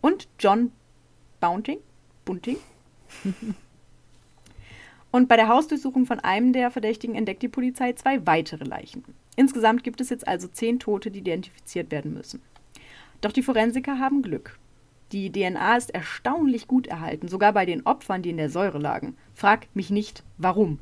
Und 0.00 0.28
John 0.38 0.72
Bounting. 1.40 1.78
Bunting. 2.24 2.56
Und 5.12 5.28
bei 5.28 5.36
der 5.36 5.48
Hausdurchsuchung 5.48 6.06
von 6.06 6.20
einem 6.20 6.52
der 6.52 6.70
Verdächtigen 6.70 7.16
entdeckt 7.16 7.42
die 7.42 7.48
Polizei 7.48 7.92
zwei 7.94 8.24
weitere 8.26 8.64
Leichen. 8.64 9.02
Insgesamt 9.34 9.82
gibt 9.82 10.00
es 10.00 10.10
jetzt 10.10 10.28
also 10.28 10.46
zehn 10.46 10.78
Tote, 10.78 11.10
die 11.10 11.18
identifiziert 11.20 11.90
werden 11.90 12.14
müssen. 12.14 12.40
Doch 13.20 13.32
die 13.32 13.42
Forensiker 13.42 13.98
haben 13.98 14.22
Glück. 14.22 14.58
Die 15.12 15.32
DNA 15.32 15.76
ist 15.76 15.90
erstaunlich 15.90 16.68
gut 16.68 16.86
erhalten, 16.86 17.26
sogar 17.26 17.52
bei 17.52 17.66
den 17.66 17.84
Opfern, 17.84 18.22
die 18.22 18.30
in 18.30 18.36
der 18.36 18.50
Säure 18.50 18.78
lagen. 18.78 19.16
Frag 19.34 19.66
mich 19.74 19.90
nicht, 19.90 20.22
warum. 20.38 20.78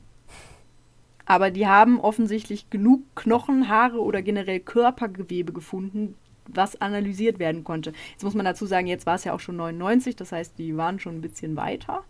Aber 1.31 1.51
die 1.51 1.67
haben 1.67 2.01
offensichtlich 2.01 2.71
genug 2.71 3.03
Knochen, 3.15 3.69
Haare 3.69 4.01
oder 4.01 4.23
generell 4.23 4.61
Körpergewebe 4.61 5.53
gefunden, 5.53 6.15
was 6.47 6.81
analysiert 6.81 7.39
werden 7.39 7.65
konnte. 7.65 7.93
Jetzt 8.13 8.25
muss 8.25 8.33
man 8.33 8.47
dazu 8.47 8.65
sagen, 8.65 8.87
jetzt 8.87 9.05
war 9.05 9.17
es 9.17 9.25
ja 9.25 9.35
auch 9.35 9.41
schon 9.41 9.57
99, 9.57 10.17
das 10.17 10.33
heißt, 10.33 10.59
die 10.59 10.79
waren 10.79 10.99
schon 10.99 11.17
ein 11.17 11.21
bisschen 11.21 11.55
weiter. 11.55 12.03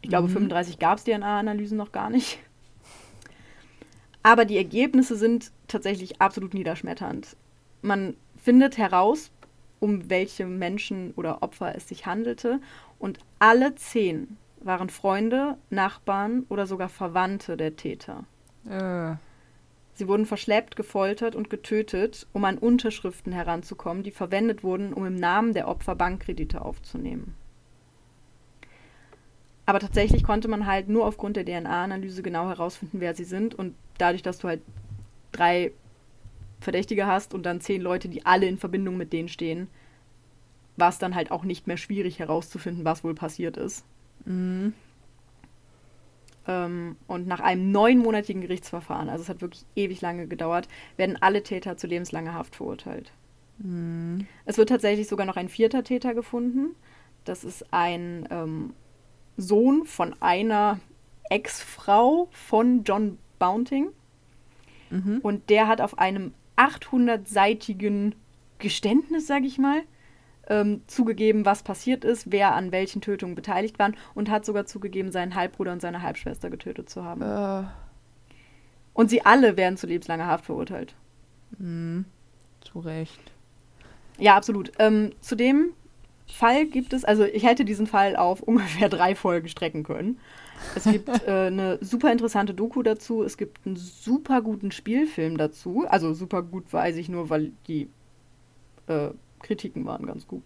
Ich 0.00 0.08
glaube, 0.08 0.28
Mhm. 0.28 0.34
35 0.34 0.78
gab 0.78 0.98
es 0.98 1.04
DNA-Analysen 1.04 1.76
noch 1.76 1.90
gar 1.90 2.08
nicht. 2.08 2.38
Aber 4.22 4.44
die 4.44 4.56
Ergebnisse 4.56 5.16
sind 5.16 5.50
tatsächlich 5.66 6.20
absolut 6.20 6.54
niederschmetternd. 6.54 7.36
Man 7.82 8.14
findet 8.36 8.78
heraus, 8.78 9.32
um 9.80 10.08
welche 10.08 10.46
Menschen 10.46 11.12
oder 11.16 11.42
Opfer 11.42 11.74
es 11.74 11.88
sich 11.88 12.06
handelte. 12.06 12.60
Und 13.00 13.18
alle 13.40 13.74
zehn 13.74 14.36
waren 14.60 14.88
Freunde, 14.88 15.58
Nachbarn 15.70 16.46
oder 16.48 16.68
sogar 16.68 16.88
Verwandte 16.88 17.56
der 17.56 17.74
Täter. 17.74 18.22
Äh. 18.68 19.16
Sie 19.94 20.08
wurden 20.08 20.24
verschleppt, 20.24 20.74
gefoltert 20.74 21.36
und 21.36 21.50
getötet, 21.50 22.26
um 22.32 22.44
an 22.44 22.58
Unterschriften 22.58 23.32
heranzukommen, 23.32 24.02
die 24.02 24.10
verwendet 24.10 24.64
wurden, 24.64 24.92
um 24.94 25.04
im 25.04 25.16
Namen 25.16 25.52
der 25.52 25.68
Opfer 25.68 25.94
Bankkredite 25.94 26.62
aufzunehmen. 26.62 27.34
Aber 29.66 29.78
tatsächlich 29.78 30.24
konnte 30.24 30.48
man 30.48 30.66
halt 30.66 30.88
nur 30.88 31.06
aufgrund 31.06 31.36
der 31.36 31.44
DNA-Analyse 31.44 32.22
genau 32.22 32.48
herausfinden, 32.48 33.00
wer 33.00 33.14
sie 33.14 33.24
sind. 33.24 33.54
Und 33.54 33.74
dadurch, 33.98 34.22
dass 34.22 34.38
du 34.38 34.48
halt 34.48 34.62
drei 35.30 35.72
Verdächtige 36.60 37.06
hast 37.06 37.34
und 37.34 37.44
dann 37.44 37.60
zehn 37.60 37.80
Leute, 37.80 38.08
die 38.08 38.26
alle 38.26 38.46
in 38.46 38.58
Verbindung 38.58 38.96
mit 38.96 39.12
denen 39.12 39.28
stehen, 39.28 39.68
war 40.76 40.88
es 40.88 40.98
dann 40.98 41.14
halt 41.14 41.30
auch 41.30 41.44
nicht 41.44 41.66
mehr 41.66 41.76
schwierig 41.76 42.18
herauszufinden, 42.18 42.84
was 42.84 43.04
wohl 43.04 43.14
passiert 43.14 43.56
ist. 43.56 43.84
Mhm. 44.24 44.72
Ähm, 46.46 46.96
und 47.06 47.26
nach 47.26 47.40
einem 47.40 47.70
neunmonatigen 47.70 48.42
Gerichtsverfahren, 48.42 49.08
also 49.08 49.22
es 49.22 49.28
hat 49.28 49.40
wirklich 49.40 49.64
ewig 49.76 50.00
lange 50.00 50.26
gedauert, 50.26 50.68
werden 50.96 51.16
alle 51.20 51.42
Täter 51.42 51.76
zu 51.76 51.86
lebenslanger 51.86 52.34
Haft 52.34 52.56
verurteilt. 52.56 53.12
Mhm. 53.58 54.26
Es 54.44 54.58
wird 54.58 54.68
tatsächlich 54.68 55.08
sogar 55.08 55.26
noch 55.26 55.36
ein 55.36 55.48
vierter 55.48 55.84
Täter 55.84 56.14
gefunden. 56.14 56.74
Das 57.24 57.44
ist 57.44 57.72
ein 57.72 58.28
ähm, 58.30 58.74
Sohn 59.36 59.84
von 59.84 60.14
einer 60.20 60.80
Ex-Frau 61.30 62.28
von 62.32 62.84
John 62.84 63.18
Bounting. 63.38 63.88
Mhm. 64.90 65.20
Und 65.22 65.48
der 65.50 65.68
hat 65.68 65.80
auf 65.80 65.98
einem 65.98 66.34
800-seitigen 66.56 68.14
Geständnis, 68.58 69.26
sage 69.26 69.46
ich 69.46 69.58
mal, 69.58 69.82
ähm, 70.48 70.82
zugegeben, 70.86 71.44
was 71.44 71.62
passiert 71.62 72.04
ist, 72.04 72.32
wer 72.32 72.54
an 72.54 72.72
welchen 72.72 73.00
Tötungen 73.00 73.34
beteiligt 73.34 73.78
waren 73.78 73.96
und 74.14 74.30
hat 74.30 74.44
sogar 74.44 74.66
zugegeben, 74.66 75.12
seinen 75.12 75.34
Halbbruder 75.34 75.72
und 75.72 75.80
seine 75.80 76.02
Halbschwester 76.02 76.50
getötet 76.50 76.90
zu 76.90 77.04
haben. 77.04 77.22
Äh. 77.22 77.64
Und 78.94 79.10
sie 79.10 79.24
alle 79.24 79.56
werden 79.56 79.76
zu 79.76 79.86
lebenslanger 79.86 80.26
Haft 80.26 80.46
verurteilt. 80.46 80.94
Mhm. 81.58 82.04
Zu 82.60 82.80
Recht. 82.80 83.32
Ja, 84.18 84.36
absolut. 84.36 84.72
Ähm, 84.78 85.12
zu 85.20 85.36
dem 85.36 85.72
Fall 86.26 86.66
gibt 86.66 86.92
es, 86.92 87.04
also 87.04 87.24
ich 87.24 87.44
hätte 87.44 87.64
diesen 87.64 87.86
Fall 87.86 88.16
auf 88.16 88.40
ungefähr 88.42 88.88
drei 88.88 89.14
Folgen 89.14 89.48
strecken 89.48 89.84
können. 89.84 90.18
Es 90.74 90.84
gibt 90.84 91.08
äh, 91.26 91.46
eine 91.46 91.78
super 91.80 92.12
interessante 92.12 92.54
Doku 92.54 92.82
dazu, 92.82 93.22
es 93.22 93.36
gibt 93.36 93.66
einen 93.66 93.76
super 93.76 94.42
guten 94.42 94.70
Spielfilm 94.70 95.38
dazu. 95.38 95.84
Also 95.88 96.12
super 96.14 96.42
gut 96.42 96.72
weiß 96.72 96.96
ich 96.96 97.08
nur, 97.08 97.30
weil 97.30 97.52
die 97.68 97.88
äh, 98.86 99.10
Kritiken 99.42 99.84
waren 99.84 100.06
ganz 100.06 100.26
gut. 100.26 100.42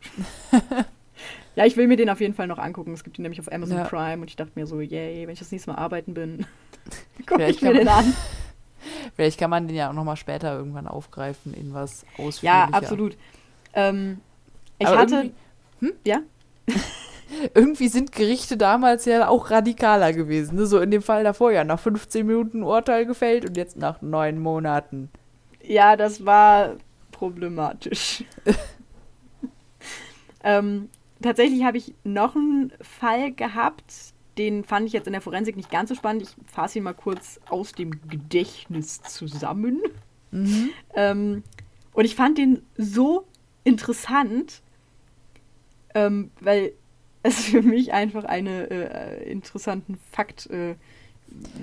Ja, 1.54 1.64
ich 1.64 1.76
will 1.76 1.86
mir 1.86 1.96
den 1.96 2.10
auf 2.10 2.20
jeden 2.20 2.34
Fall 2.34 2.46
noch 2.46 2.58
angucken. 2.58 2.92
Es 2.92 3.02
gibt 3.04 3.18
ihn 3.18 3.22
nämlich 3.22 3.40
auf 3.40 3.50
Amazon 3.50 3.78
Ja. 3.78 3.84
Prime 3.84 4.20
und 4.22 4.28
ich 4.28 4.36
dachte 4.36 4.52
mir 4.54 4.66
so, 4.66 4.80
yay, 4.80 5.26
wenn 5.26 5.32
ich 5.32 5.38
das 5.38 5.50
nächste 5.52 5.70
Mal 5.70 5.78
arbeiten 5.78 6.12
bin, 6.14 6.46
gucke 7.26 7.46
ich 7.46 7.62
mir 7.62 7.72
den 7.72 7.84
man- 7.86 8.04
an. 8.04 8.14
Vielleicht 9.16 9.38
kann 9.40 9.50
man 9.50 9.66
den 9.66 9.76
ja 9.76 9.88
auch 9.88 9.94
nochmal 9.94 10.16
später 10.16 10.56
irgendwann 10.56 10.86
aufgreifen 10.86 11.54
in 11.54 11.72
was 11.74 12.04
ausführlicher. 12.18 12.44
Ja, 12.44 12.68
absolut. 12.72 13.16
Ähm, 13.72 14.20
ich 14.78 14.86
Aber 14.86 14.98
hatte. 14.98 15.32
irgendwie- 15.80 15.94
Ja? 16.04 16.20
Irgendwie 17.54 17.88
sind 17.88 18.12
Gerichte 18.12 18.56
damals 18.56 19.04
ja 19.04 19.28
auch 19.28 19.50
radikaler 19.50 20.12
gewesen. 20.12 20.54
Ne? 20.56 20.66
So 20.66 20.78
in 20.80 20.90
dem 20.92 21.02
Fall 21.02 21.24
davor 21.24 21.50
ja 21.50 21.64
nach 21.64 21.80
15 21.80 22.24
Minuten 22.26 22.62
Urteil 22.62 23.04
gefällt 23.04 23.44
und 23.44 23.56
jetzt 23.56 23.76
nach 23.76 24.00
neun 24.00 24.38
Monaten. 24.38 25.10
Ja, 25.62 25.96
das 25.96 26.24
war 26.24 26.74
problematisch. 27.10 28.22
Ähm, 30.46 30.88
tatsächlich 31.20 31.64
habe 31.64 31.76
ich 31.76 31.92
noch 32.04 32.36
einen 32.36 32.72
Fall 32.80 33.32
gehabt, 33.32 33.92
den 34.38 34.62
fand 34.62 34.86
ich 34.86 34.92
jetzt 34.92 35.06
in 35.06 35.12
der 35.12 35.20
Forensik 35.20 35.56
nicht 35.56 35.70
ganz 35.70 35.88
so 35.88 35.96
spannend. 35.96 36.22
Ich 36.22 36.52
fasse 36.52 36.78
ihn 36.78 36.84
mal 36.84 36.94
kurz 36.94 37.40
aus 37.48 37.72
dem 37.72 37.90
Gedächtnis 38.08 39.02
zusammen. 39.02 39.80
Mhm. 40.30 40.70
Ähm, 40.94 41.42
und 41.92 42.04
ich 42.04 42.14
fand 42.14 42.38
den 42.38 42.62
so 42.76 43.26
interessant, 43.64 44.62
ähm, 45.94 46.30
weil 46.40 46.72
es 47.24 47.44
für 47.46 47.62
mich 47.62 47.92
einfach 47.92 48.24
einen 48.24 48.70
äh, 48.70 49.22
interessanten 49.24 49.98
Fakt 50.12 50.46
äh, 50.50 50.76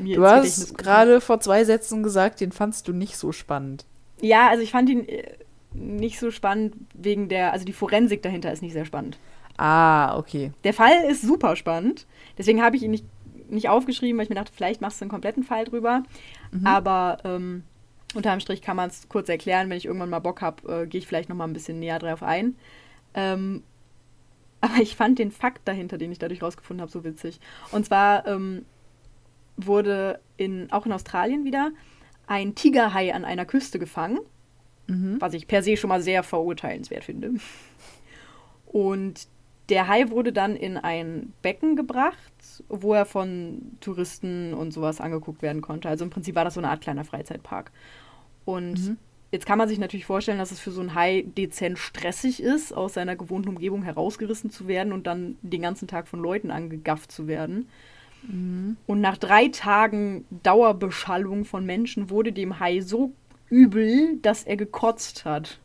mir 0.01 0.17
Du 0.17 0.25
hast 0.25 0.77
gerade 0.77 1.21
vor 1.21 1.39
zwei 1.39 1.63
Sätzen 1.63 2.03
gesagt, 2.03 2.41
den 2.41 2.51
fandst 2.51 2.87
du 2.89 2.91
nicht 2.91 3.15
so 3.15 3.31
spannend. 3.31 3.85
Ja, 4.19 4.49
also 4.49 4.61
ich 4.61 4.71
fand 4.71 4.89
ihn 4.89 5.07
äh, 5.07 5.37
nicht 5.73 6.19
so 6.19 6.31
spannend 6.31 6.75
wegen 6.93 7.29
der, 7.29 7.53
also 7.53 7.65
die 7.65 7.73
Forensik 7.73 8.21
dahinter 8.21 8.51
ist 8.51 8.61
nicht 8.61 8.73
sehr 8.73 8.85
spannend. 8.85 9.17
Ah, 9.57 10.17
okay. 10.17 10.51
Der 10.63 10.73
Fall 10.73 11.03
ist 11.09 11.21
super 11.21 11.55
spannend, 11.55 12.07
deswegen 12.37 12.61
habe 12.61 12.75
ich 12.75 12.83
ihn 12.83 12.91
nicht, 12.91 13.05
nicht 13.49 13.69
aufgeschrieben, 13.69 14.17
weil 14.17 14.23
ich 14.23 14.29
mir 14.29 14.35
dachte, 14.35 14.53
vielleicht 14.55 14.81
machst 14.81 14.99
du 14.99 15.05
einen 15.05 15.11
kompletten 15.11 15.43
Fall 15.43 15.65
drüber. 15.65 16.03
Aber 16.63 17.17
ähm, 17.23 17.63
unterm 18.13 18.39
Strich 18.39 18.61
kann 18.61 18.77
man 18.77 18.89
es 18.89 19.09
kurz 19.09 19.29
erklären, 19.29 19.69
wenn 19.69 19.77
ich 19.77 19.85
irgendwann 19.85 20.09
mal 20.09 20.19
Bock 20.19 20.41
habe, 20.41 20.83
äh, 20.83 20.87
gehe 20.87 20.99
ich 20.99 21.07
vielleicht 21.07 21.29
noch 21.29 21.35
mal 21.35 21.45
ein 21.45 21.53
bisschen 21.53 21.79
näher 21.79 21.99
drauf 21.99 22.23
ein. 22.23 22.55
Ähm, 23.13 23.63
aber 24.61 24.77
ich 24.81 24.95
fand 24.95 25.19
den 25.19 25.31
Fakt 25.31 25.67
dahinter, 25.67 25.97
den 25.97 26.11
ich 26.11 26.19
dadurch 26.19 26.41
rausgefunden 26.41 26.81
habe, 26.81 26.91
so 26.91 27.03
witzig. 27.03 27.39
Und 27.71 27.85
zwar 27.85 28.25
ähm, 28.27 28.65
wurde 29.57 30.19
in, 30.37 30.71
auch 30.71 30.85
in 30.85 30.93
Australien 30.93 31.43
wieder 31.43 31.71
ein 32.27 32.55
Tigerhai 32.55 33.13
an 33.13 33.25
einer 33.25 33.45
Küste 33.45 33.77
gefangen 33.77 34.19
Mhm. 34.87 35.15
was 35.19 35.33
ich 35.33 35.47
per 35.47 35.63
se 35.63 35.77
schon 35.77 35.89
mal 35.89 36.01
sehr 36.01 36.23
verurteilenswert 36.23 37.05
finde. 37.05 37.31
Und 38.65 39.27
der 39.69 39.87
Hai 39.87 40.09
wurde 40.09 40.33
dann 40.33 40.55
in 40.55 40.77
ein 40.77 41.31
Becken 41.41 41.75
gebracht, 41.75 42.17
wo 42.67 42.93
er 42.93 43.05
von 43.05 43.61
Touristen 43.79 44.53
und 44.53 44.73
sowas 44.73 44.99
angeguckt 44.99 45.41
werden 45.41 45.61
konnte. 45.61 45.87
Also 45.87 46.03
im 46.03 46.09
Prinzip 46.09 46.35
war 46.35 46.43
das 46.43 46.55
so 46.55 46.59
eine 46.59 46.69
Art 46.69 46.81
kleiner 46.81 47.05
Freizeitpark. 47.05 47.71
Und 48.43 48.73
Mhm. 48.73 48.97
jetzt 49.31 49.45
kann 49.45 49.57
man 49.57 49.69
sich 49.69 49.79
natürlich 49.79 50.05
vorstellen, 50.05 50.37
dass 50.37 50.51
es 50.51 50.59
für 50.59 50.71
so 50.71 50.81
einen 50.81 50.95
Hai 50.95 51.23
dezent 51.37 51.79
stressig 51.79 52.43
ist, 52.43 52.73
aus 52.73 52.95
seiner 52.95 53.15
gewohnten 53.15 53.49
Umgebung 53.49 53.83
herausgerissen 53.83 54.49
zu 54.49 54.67
werden 54.67 54.91
und 54.91 55.07
dann 55.07 55.37
den 55.41 55.61
ganzen 55.61 55.87
Tag 55.87 56.07
von 56.09 56.19
Leuten 56.21 56.51
angegafft 56.51 57.11
zu 57.11 57.27
werden. 57.27 57.69
Und 58.25 59.01
nach 59.01 59.17
drei 59.17 59.49
Tagen 59.49 60.23
Dauerbeschallung 60.43 61.43
von 61.43 61.65
Menschen 61.65 62.09
wurde 62.09 62.31
dem 62.31 62.57
Hai 62.59 62.79
so 62.79 63.11
übel, 63.49 64.17
dass 64.21 64.43
er 64.43 64.57
gekotzt 64.57 65.25
hat. 65.25 65.59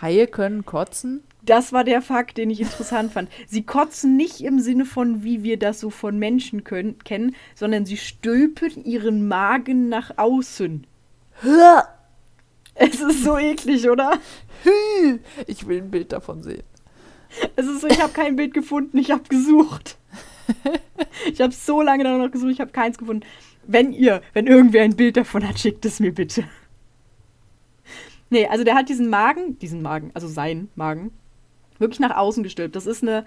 Haie 0.00 0.26
können 0.26 0.64
kotzen? 0.64 1.22
Das 1.42 1.72
war 1.72 1.84
der 1.84 2.00
Fakt, 2.00 2.38
den 2.38 2.48
ich 2.50 2.60
interessant 2.62 3.12
fand. 3.12 3.28
Sie 3.46 3.62
kotzen 3.62 4.16
nicht 4.16 4.40
im 4.40 4.60
Sinne 4.60 4.86
von, 4.86 5.24
wie 5.24 5.42
wir 5.42 5.58
das 5.58 5.78
so 5.78 5.90
von 5.90 6.18
Menschen 6.18 6.64
können, 6.64 6.98
kennen, 7.04 7.36
sondern 7.54 7.84
sie 7.84 7.98
stülpen 7.98 8.84
ihren 8.84 9.28
Magen 9.28 9.88
nach 9.88 10.16
außen. 10.16 10.86
Es 12.74 13.00
ist 13.00 13.24
so 13.24 13.36
eklig, 13.36 13.88
oder? 13.90 14.18
Ich 15.46 15.66
will 15.68 15.82
ein 15.82 15.90
Bild 15.90 16.12
davon 16.12 16.42
sehen. 16.42 16.62
Es 17.56 17.66
ist 17.66 17.82
so, 17.82 17.88
ich 17.88 18.00
habe 18.00 18.12
kein 18.12 18.36
Bild 18.36 18.54
gefunden, 18.54 18.96
ich 18.96 19.10
habe 19.10 19.24
gesucht. 19.28 19.98
Ich 21.26 21.40
habe 21.40 21.52
so 21.52 21.82
lange 21.82 22.04
danach 22.04 22.30
gesucht, 22.30 22.52
ich 22.52 22.60
habe 22.60 22.70
keins 22.70 22.96
gefunden. 22.96 23.26
Wenn 23.66 23.92
ihr, 23.92 24.22
wenn 24.32 24.46
irgendwer 24.46 24.82
ein 24.82 24.96
Bild 24.96 25.16
davon 25.16 25.46
hat, 25.46 25.58
schickt 25.58 25.84
es 25.84 26.00
mir 26.00 26.14
bitte. 26.14 26.44
Nee, 28.34 28.48
also 28.48 28.64
der 28.64 28.74
hat 28.74 28.88
diesen 28.88 29.10
Magen, 29.10 29.60
diesen 29.60 29.80
Magen, 29.80 30.10
also 30.12 30.26
seinen 30.26 30.68
Magen, 30.74 31.12
wirklich 31.78 32.00
nach 32.00 32.16
außen 32.16 32.42
gestülpt. 32.42 32.74
Das 32.74 32.84
ist 32.84 33.04
eine 33.04 33.24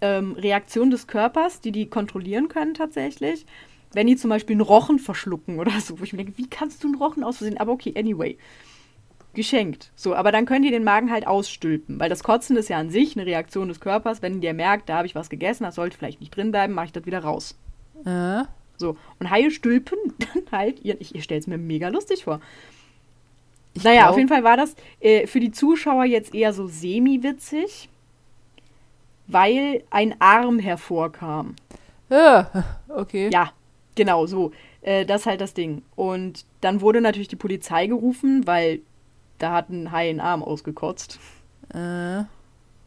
ähm, 0.00 0.32
Reaktion 0.32 0.90
des 0.90 1.06
Körpers, 1.06 1.60
die 1.60 1.70
die 1.70 1.88
kontrollieren 1.88 2.48
können 2.48 2.74
tatsächlich. 2.74 3.46
Wenn 3.92 4.08
die 4.08 4.16
zum 4.16 4.28
Beispiel 4.28 4.54
einen 4.54 4.62
Rochen 4.62 4.98
verschlucken 4.98 5.60
oder 5.60 5.70
so, 5.78 6.00
wo 6.00 6.02
ich 6.02 6.12
mir 6.12 6.24
denke, 6.24 6.36
wie 6.36 6.50
kannst 6.50 6.82
du 6.82 6.88
einen 6.88 6.96
Rochen 6.96 7.22
aus 7.22 7.36
Versehen? 7.36 7.58
Aber 7.58 7.70
okay, 7.70 7.94
anyway. 7.96 8.38
Geschenkt. 9.34 9.92
So, 9.94 10.16
aber 10.16 10.32
dann 10.32 10.46
könnt 10.46 10.64
ihr 10.64 10.72
den 10.72 10.82
Magen 10.82 11.12
halt 11.12 11.28
ausstülpen, 11.28 12.00
weil 12.00 12.10
das 12.10 12.24
Kotzen 12.24 12.56
ist 12.56 12.68
ja 12.68 12.78
an 12.78 12.90
sich 12.90 13.16
eine 13.16 13.26
Reaktion 13.26 13.68
des 13.68 13.78
Körpers. 13.78 14.20
Wenn 14.20 14.40
der 14.40 14.52
merkt, 14.52 14.88
da 14.88 14.96
habe 14.96 15.06
ich 15.06 15.14
was 15.14 15.30
gegessen, 15.30 15.62
das 15.62 15.76
sollte 15.76 15.96
vielleicht 15.96 16.18
nicht 16.18 16.34
drin 16.34 16.50
bleiben, 16.50 16.74
mache 16.74 16.86
ich 16.86 16.92
das 16.92 17.06
wieder 17.06 17.20
raus. 17.20 17.56
Äh? 18.04 18.42
So, 18.78 18.96
und 19.20 19.30
Haie 19.30 19.52
stülpen 19.52 19.96
dann 20.18 20.42
halt, 20.50 20.80
ihr, 20.84 21.00
ich, 21.00 21.14
ihr 21.14 21.22
stellt 21.22 21.42
es 21.42 21.46
mir 21.46 21.56
mega 21.56 21.86
lustig 21.86 22.24
vor. 22.24 22.40
Ich 23.74 23.84
naja, 23.84 24.02
glaub- 24.02 24.10
auf 24.10 24.16
jeden 24.16 24.28
Fall 24.28 24.44
war 24.44 24.56
das 24.56 24.74
äh, 25.00 25.26
für 25.26 25.40
die 25.40 25.52
Zuschauer 25.52 26.04
jetzt 26.04 26.34
eher 26.34 26.52
so 26.52 26.66
semi-witzig, 26.66 27.88
weil 29.26 29.84
ein 29.90 30.14
Arm 30.20 30.58
hervorkam. 30.58 31.54
Ja, 32.08 32.50
okay. 32.88 33.30
Ja, 33.32 33.52
genau, 33.94 34.26
so. 34.26 34.50
Äh, 34.82 35.04
das 35.06 35.22
ist 35.22 35.26
halt 35.26 35.40
das 35.40 35.54
Ding. 35.54 35.82
Und 35.94 36.44
dann 36.60 36.80
wurde 36.80 37.00
natürlich 37.00 37.28
die 37.28 37.36
Polizei 37.36 37.86
gerufen, 37.86 38.46
weil 38.46 38.80
da 39.38 39.52
hat 39.52 39.70
ein 39.70 39.92
Hai 39.92 40.10
einen 40.10 40.20
Arm 40.20 40.42
ausgekotzt. 40.42 41.20
Äh, 41.72 42.24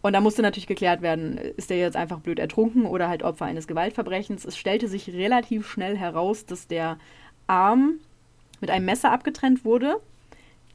Und 0.01 0.13
da 0.13 0.19
musste 0.19 0.41
natürlich 0.41 0.67
geklärt 0.67 1.01
werden, 1.01 1.37
ist 1.37 1.69
der 1.69 1.77
jetzt 1.77 1.95
einfach 1.95 2.19
blöd 2.19 2.39
ertrunken 2.39 2.85
oder 2.85 3.07
halt 3.07 3.23
Opfer 3.23 3.45
eines 3.45 3.67
Gewaltverbrechens. 3.67 4.43
Es 4.43 4.57
stellte 4.57 4.89
sich 4.89 5.09
relativ 5.13 5.67
schnell 5.69 5.97
heraus, 5.97 6.45
dass 6.45 6.67
der 6.67 6.97
Arm 7.47 7.93
mit 8.59 8.69
einem 8.69 8.85
Messer 8.85 9.11
abgetrennt 9.11 9.63
wurde, 9.63 10.01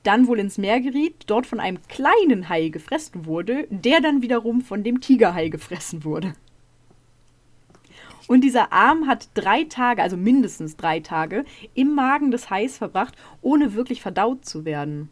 dann 0.09 0.27
wohl 0.27 0.39
ins 0.41 0.57
Meer 0.57 0.81
geriet, 0.81 1.25
dort 1.27 1.47
von 1.47 1.61
einem 1.61 1.79
kleinen 1.87 2.49
Hai 2.49 2.69
gefressen 2.71 3.27
wurde, 3.27 3.67
der 3.71 4.01
dann 4.01 4.23
wiederum 4.23 4.63
von 4.63 4.83
dem 4.83 5.01
Tigerhai 5.03 5.49
gefressen 5.51 6.03
wurde. 6.03 6.33
Und 8.27 8.41
dieser 8.43 8.73
Arm 8.73 9.07
hat 9.07 9.29
drei 9.35 9.65
Tage, 9.65 10.03
also 10.03 10.17
mindestens 10.17 10.77
drei 10.77 11.01
Tage, 11.01 11.45
im 11.75 11.95
Magen 11.95 12.31
des 12.31 12.49
Hais 12.51 12.79
verbracht, 12.79 13.17
ohne 13.43 13.75
wirklich 13.75 14.01
verdaut 14.01 14.45
zu 14.47 14.65
werden. 14.65 15.11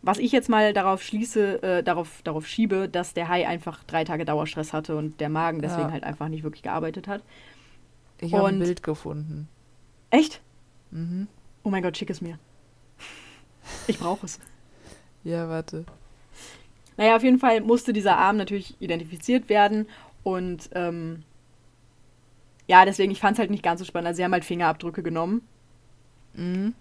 Was 0.00 0.18
ich 0.18 0.32
jetzt 0.32 0.48
mal 0.48 0.72
darauf 0.72 1.02
schließe, 1.02 1.62
äh, 1.62 1.82
darauf, 1.82 2.22
darauf 2.24 2.46
schiebe, 2.46 2.88
dass 2.88 3.12
der 3.14 3.28
Hai 3.28 3.46
einfach 3.46 3.84
drei 3.84 4.04
Tage 4.04 4.24
Dauerstress 4.24 4.72
hatte 4.72 4.96
und 4.96 5.20
der 5.20 5.28
Magen 5.28 5.60
deswegen 5.60 5.88
Ja. 5.88 5.92
halt 5.92 6.04
einfach 6.04 6.28
nicht 6.28 6.42
wirklich 6.42 6.62
gearbeitet 6.62 7.06
hat. 7.08 7.22
ich 8.20 8.32
habe 8.34 8.48
ein 8.48 8.58
Bild 8.58 8.82
gefunden. 8.82 9.48
Echt? 10.10 10.40
Mhm. 10.90 11.26
Oh 11.64 11.70
mein 11.70 11.82
Gott, 11.82 11.96
schick 11.96 12.10
es 12.10 12.20
mir. 12.20 12.38
Ich 13.86 13.98
brauche 13.98 14.26
es. 14.26 14.38
Ja, 15.24 15.48
warte. 15.48 15.84
Naja, 16.96 17.16
auf 17.16 17.22
jeden 17.22 17.38
Fall 17.38 17.60
musste 17.60 17.92
dieser 17.92 18.16
Arm 18.18 18.36
natürlich 18.36 18.74
identifiziert 18.80 19.48
werden 19.48 19.86
und 20.24 20.68
ähm, 20.74 21.22
ja, 22.66 22.84
deswegen, 22.84 23.12
ich 23.12 23.20
fand 23.20 23.34
es 23.34 23.38
halt 23.38 23.50
nicht 23.50 23.62
ganz 23.62 23.78
so 23.80 23.84
spannend. 23.84 24.08
Also 24.08 24.18
sie 24.18 24.24
haben 24.24 24.32
halt 24.32 24.44
Fingerabdrücke 24.44 25.02
genommen, 25.02 25.42
Mhm. 26.34 26.74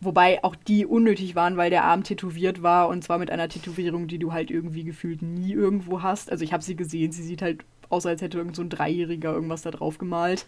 wobei 0.00 0.42
auch 0.42 0.54
die 0.56 0.86
unnötig 0.86 1.34
waren, 1.34 1.56
weil 1.56 1.70
der 1.70 1.84
Arm 1.84 2.02
tätowiert 2.04 2.62
war 2.62 2.88
und 2.88 3.04
zwar 3.04 3.18
mit 3.18 3.30
einer 3.30 3.48
Tätowierung, 3.48 4.06
die 4.08 4.18
du 4.18 4.32
halt 4.32 4.50
irgendwie 4.50 4.84
gefühlt 4.84 5.22
nie 5.22 5.52
irgendwo 5.52 6.02
hast. 6.02 6.30
Also 6.30 6.44
ich 6.44 6.52
habe 6.52 6.62
sie 6.62 6.76
gesehen, 6.76 7.12
sie 7.12 7.22
sieht 7.22 7.42
halt 7.42 7.64
aus, 7.90 8.06
als 8.06 8.22
hätte 8.22 8.38
irgend 8.38 8.56
so 8.56 8.62
ein 8.62 8.70
Dreijähriger 8.70 9.32
irgendwas 9.32 9.62
da 9.62 9.70
drauf 9.70 9.98
gemalt. 9.98 10.46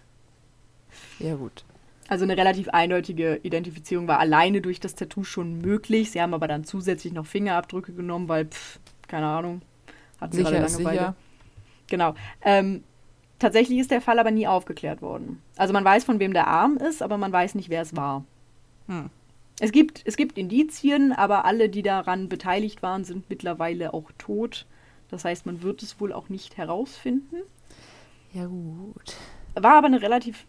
Ja, 1.19 1.35
gut. 1.35 1.65
Also 2.09 2.25
eine 2.25 2.37
relativ 2.37 2.69
eindeutige 2.69 3.41
Identifizierung 3.43 4.07
war 4.07 4.21
alleine 4.21 4.61
durch 4.61 4.79
das 4.81 4.95
Tattoo 4.95 5.25
schon 5.25 5.59
möglich. 5.59 6.11
Sie 6.13 6.23
haben 6.23 6.35
aber 6.35 6.47
dann 6.47 6.65
zusätzlich 6.65 7.13
noch 7.13 7.27
Fingerabdrücke 7.27 7.93
genommen, 7.93 8.29
weil, 8.29 8.47
pff, 8.47 8.79
keine 9.09 9.27
Ahnung, 9.27 9.63
hatten 10.21 10.37
sie 10.37 10.43
gerade 10.43 10.59
Langeweile. 10.59 10.99
sicher. 10.99 11.15
Genau. 11.89 12.15
Ähm, 12.43 12.85
tatsächlich 13.39 13.79
ist 13.79 13.91
der 13.91 14.01
Fall 14.01 14.19
aber 14.19 14.31
nie 14.31 14.47
aufgeklärt 14.47 15.03
worden. 15.03 15.43
Also 15.57 15.73
man 15.73 15.85
weiß, 15.85 16.05
von 16.05 16.21
wem 16.21 16.33
der 16.33 16.47
Arm 16.47 16.77
ist, 16.77 17.03
aber 17.03 17.19
man 17.19 17.33
weiß 17.33 17.55
nicht, 17.55 17.71
wer 17.71 17.83
es 17.83 17.97
war. 17.97 18.25
Hm. 18.87 19.11
Es 19.59 19.73
gibt, 19.73 20.03
es 20.05 20.17
gibt 20.17 20.37
Indizien, 20.37 21.13
aber 21.13 21.45
alle, 21.45 21.69
die 21.69 21.83
daran 21.83 22.29
beteiligt 22.29 22.83
waren, 22.83 23.05
sind 23.05 23.29
mittlerweile 23.31 23.95
auch 23.95 24.11
tot. 24.19 24.67
Das 25.11 25.25
heißt, 25.25 25.47
man 25.47 25.63
wird 25.63 25.83
es 25.83 25.99
wohl 26.01 26.13
auch 26.13 26.29
nicht 26.29 26.57
herausfinden. 26.57 27.37
Ja, 28.33 28.47
gut. 28.47 29.17
War 29.55 29.79
aber 29.79 29.87
eine 29.87 30.03
relativ 30.03 30.45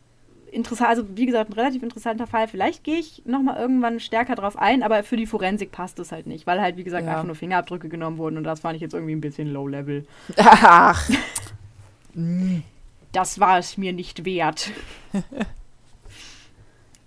interessant, 0.51 0.89
also 0.89 1.05
wie 1.15 1.25
gesagt, 1.25 1.49
ein 1.49 1.53
relativ 1.53 1.83
interessanter 1.83 2.27
Fall. 2.27 2.47
Vielleicht 2.47 2.83
gehe 2.83 2.97
ich 2.97 3.21
nochmal 3.25 3.57
irgendwann 3.57 3.99
stärker 3.99 4.35
drauf 4.35 4.57
ein, 4.57 4.83
aber 4.83 5.03
für 5.03 5.17
die 5.17 5.25
Forensik 5.25 5.71
passt 5.71 5.99
es 5.99 6.11
halt 6.11 6.27
nicht, 6.27 6.47
weil 6.47 6.61
halt, 6.61 6.77
wie 6.77 6.83
gesagt, 6.83 7.05
Ja. 7.05 7.11
einfach 7.11 7.25
nur 7.25 7.35
Fingerabdrücke 7.35 7.89
genommen 7.89 8.17
wurden 8.17 8.37
und 8.37 8.43
das 8.43 8.61
fand 8.61 8.75
ich 8.75 8.81
jetzt 8.81 8.93
irgendwie 8.93 9.15
ein 9.15 9.21
bisschen 9.21 9.51
low-level. 9.51 10.05
Ach. 10.37 11.09
Das 13.11 13.39
war 13.39 13.59
es 13.59 13.77
mir 13.77 13.93
nicht 13.93 14.25
wert. 14.25 14.71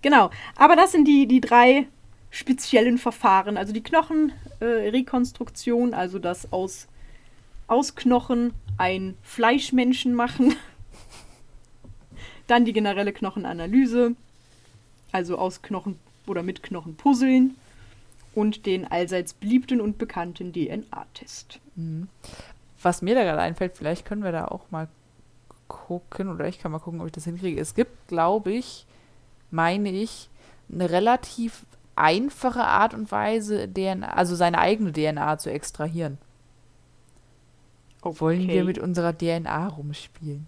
genau, 0.01 0.29
aber 0.55 0.75
das 0.77 0.93
sind 0.93 1.05
die, 1.07 1.27
die 1.27 1.41
drei 1.41 1.87
speziellen 2.29 2.97
Verfahren. 2.97 3.57
Also 3.57 3.73
die 3.73 3.83
Knochenrekonstruktion, 3.83 5.91
äh, 5.91 5.95
also 5.95 6.17
das 6.17 6.53
aus, 6.53 6.87
aus 7.67 7.95
Knochen 7.95 8.53
ein 8.77 9.17
Fleischmenschen 9.21 10.13
machen. 10.13 10.55
Dann 12.51 12.65
die 12.65 12.73
generelle 12.73 13.13
Knochenanalyse, 13.13 14.13
also 15.13 15.37
aus 15.37 15.61
Knochen 15.61 15.97
oder 16.27 16.43
mit 16.43 16.63
Knochen 16.63 16.95
puzzeln. 16.95 17.55
Und 18.35 18.65
den 18.65 18.89
allseits 18.89 19.33
beliebten 19.33 19.79
und 19.81 19.97
bekannten 19.97 20.53
DNA-Test. 20.53 21.59
Was 22.81 23.01
mir 23.01 23.15
da 23.15 23.23
gerade 23.23 23.41
einfällt, 23.41 23.77
vielleicht 23.77 24.05
können 24.05 24.23
wir 24.23 24.33
da 24.33 24.45
auch 24.45 24.69
mal 24.69 24.89
gucken, 25.67 26.29
oder 26.29 26.47
ich 26.47 26.59
kann 26.59 26.71
mal 26.71 26.79
gucken, 26.79 26.99
ob 26.99 27.07
ich 27.07 27.13
das 27.13 27.23
hinkriege. 27.23 27.59
Es 27.59 27.73
gibt, 27.73 28.07
glaube 28.07 28.51
ich, 28.51 28.85
meine 29.49 29.89
ich, 29.89 30.29
eine 30.71 30.89
relativ 30.89 31.65
einfache 31.95 32.63
Art 32.63 32.93
und 32.93 33.11
Weise, 33.11 33.67
DNA, 33.67 34.13
also 34.13 34.35
seine 34.35 34.59
eigene 34.59 34.91
DNA 34.91 35.37
zu 35.37 35.51
extrahieren. 35.51 36.17
Wollen 38.01 38.47
wir 38.47 38.63
mit 38.63 38.79
unserer 38.79 39.17
DNA 39.17 39.67
rumspielen? 39.67 40.47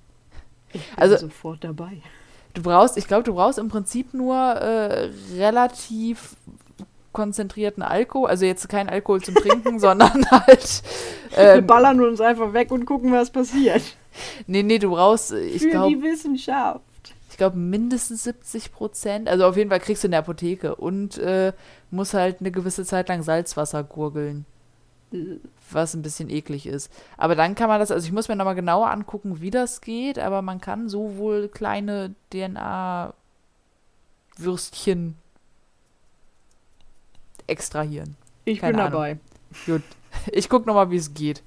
Ich 0.74 0.90
bin 0.90 1.00
also- 1.00 1.18
sofort 1.18 1.64
dabei. 1.64 1.98
Du 2.56 2.62
brauchst, 2.62 2.98
ich 2.98 3.08
glaube, 3.08 3.24
du 3.24 3.34
brauchst 3.34 3.58
im 3.58 3.68
Prinzip 3.70 4.14
nur 4.14 4.36
äh, 4.36 5.10
relativ 5.36 6.36
konzentrierten 7.12 7.84
Alkohol, 7.84 8.30
also 8.30 8.46
jetzt 8.46 8.68
kein 8.70 8.90
Alkohol 8.90 9.22
zum 9.22 9.36
Trinken, 9.36 9.80
sondern 9.80 10.30
halt. 10.32 10.84
Wir 11.32 11.38
Ähm, 11.56 11.68
ballern 11.68 12.00
uns 12.02 12.22
einfach 12.22 12.54
weg 12.54 12.72
und 12.72 12.86
gucken, 12.86 13.12
was 13.12 13.32
passiert. 13.32 13.82
nee, 14.48 14.62
nee, 14.64 14.78
du 14.80 14.92
brauchst, 14.92 15.32
äh, 15.32 15.40
ich 15.42 15.64
Für 15.64 15.70
glaube, 15.70 15.96
die 15.96 16.02
Wissenschaft. 16.04 16.82
ich 17.30 17.38
glaube 17.38 17.58
mindestens 17.58 18.24
70 18.24 18.72
Prozent. 18.72 19.28
Also 19.30 19.46
auf 19.46 19.58
jeden 19.58 19.70
Fall 19.72 19.80
kriegst 19.80 20.04
du 20.04 20.08
in 20.08 20.12
der 20.12 20.20
Apotheke 20.20 20.76
und 20.76 21.18
äh, 21.18 21.54
musst 21.92 22.14
halt 22.14 22.38
eine 22.40 22.52
gewisse 22.52 22.86
Zeit 22.86 23.10
lang 23.10 23.24
Salzwasser 23.24 23.84
gurgeln, 23.84 24.46
was 25.72 25.94
ein 25.94 26.02
bisschen 26.02 26.30
eklig 26.30 26.66
ist. 26.68 26.92
Aber 27.18 27.36
dann 27.36 27.56
kann 27.56 27.68
man 27.68 27.80
das, 27.80 27.92
also 27.92 28.06
ich 28.06 28.12
muss 28.12 28.28
mir 28.28 28.36
nochmal 28.36 28.56
genauer 28.56 28.90
angucken, 28.92 29.42
wie 29.42 29.52
das 29.52 29.82
geht, 29.82 30.20
aber 30.20 30.42
man 30.42 30.62
kann 30.62 30.90
so 30.90 31.18
wohl 31.18 31.48
kleine 31.50 32.14
DNA-Würstchen 32.32 35.18
extrahieren. 37.48 38.16
Ich 38.46 38.60
Keine 38.60 38.74
bin 38.74 38.80
Ahnung. 38.82 38.94
dabei. 38.94 39.18
Gut. 39.66 39.82
Ich 40.32 40.48
guck 40.48 40.68
nochmal, 40.68 40.92
wie 40.92 40.98
es 40.98 41.16
geht. 41.16 41.42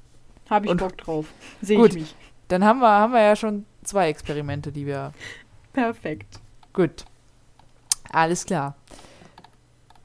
Habe 0.50 0.64
ich 0.66 0.72
Und- 0.72 0.78
Bock 0.78 0.98
drauf. 0.98 1.26
Sehe 1.62 1.78
Gut. 1.78 1.90
ich 1.94 2.00
mich. 2.00 2.16
Dann 2.48 2.64
haben 2.64 2.80
wir, 2.80 2.88
haben 2.88 3.12
wir 3.12 3.22
ja 3.22 3.36
schon 3.36 3.64
zwei 3.84 4.08
Experimente, 4.08 4.72
die 4.72 4.86
wir. 4.86 5.12
Perfekt. 5.72 6.40
Gut. 6.72 7.04
Alles 8.10 8.44
klar. 8.44 8.74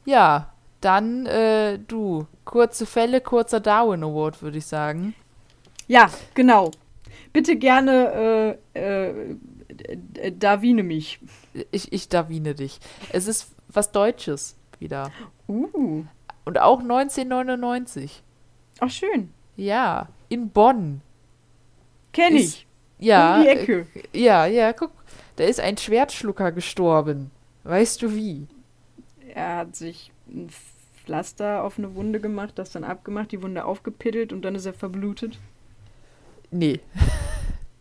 Ja, 0.05 0.50
dann 0.81 1.25
äh, 1.25 1.79
du. 1.79 2.27
Kurze 2.45 2.85
Fälle, 2.85 3.21
kurzer 3.21 3.59
Darwin 3.59 4.03
Award, 4.03 4.41
würde 4.41 4.57
ich 4.57 4.65
sagen. 4.65 5.15
Ja, 5.87 6.09
genau. 6.33 6.71
Bitte 7.33 7.55
gerne 7.55 8.57
äh, 8.73 8.79
äh, 8.79 9.35
äh, 10.15 10.31
Davine 10.31 10.83
mich. 10.83 11.19
Ich, 11.71 11.93
ich 11.93 12.09
Darwine 12.09 12.55
dich. 12.55 12.79
Es 13.11 13.27
ist 13.27 13.51
was 13.69 13.91
Deutsches 13.91 14.55
wieder. 14.79 15.11
Uh. 15.47 16.03
Und 16.45 16.59
auch 16.59 16.79
1999. 16.79 18.23
Ach, 18.79 18.89
schön. 18.89 19.31
Ja, 19.55 20.07
in 20.29 20.49
Bonn. 20.49 21.01
Kenn 22.13 22.35
Ist- 22.35 22.55
ich. 22.55 22.67
Ja, 22.99 23.37
Um 23.37 23.41
die 23.43 23.47
Ecke. 23.49 23.87
Äh, 24.13 24.19
ja, 24.21 24.45
ja, 24.45 24.73
guck. 24.73 24.91
Da 25.37 25.43
ist 25.45 25.59
ein 25.59 25.77
Schwertschlucker 25.77 26.51
gestorben. 26.51 27.31
Weißt 27.63 28.01
du 28.01 28.13
wie? 28.15 28.47
Er 29.33 29.57
hat 29.57 29.75
sich 29.75 30.11
ein 30.27 30.49
Pflaster 31.11 31.63
auf 31.65 31.77
eine 31.77 31.93
Wunde 31.95 32.21
gemacht, 32.21 32.53
das 32.55 32.71
dann 32.71 32.85
abgemacht, 32.85 33.33
die 33.33 33.43
Wunde 33.43 33.65
aufgepittelt 33.65 34.31
und 34.31 34.43
dann 34.43 34.55
ist 34.55 34.65
er 34.65 34.71
verblutet. 34.71 35.37
Nee. 36.51 36.79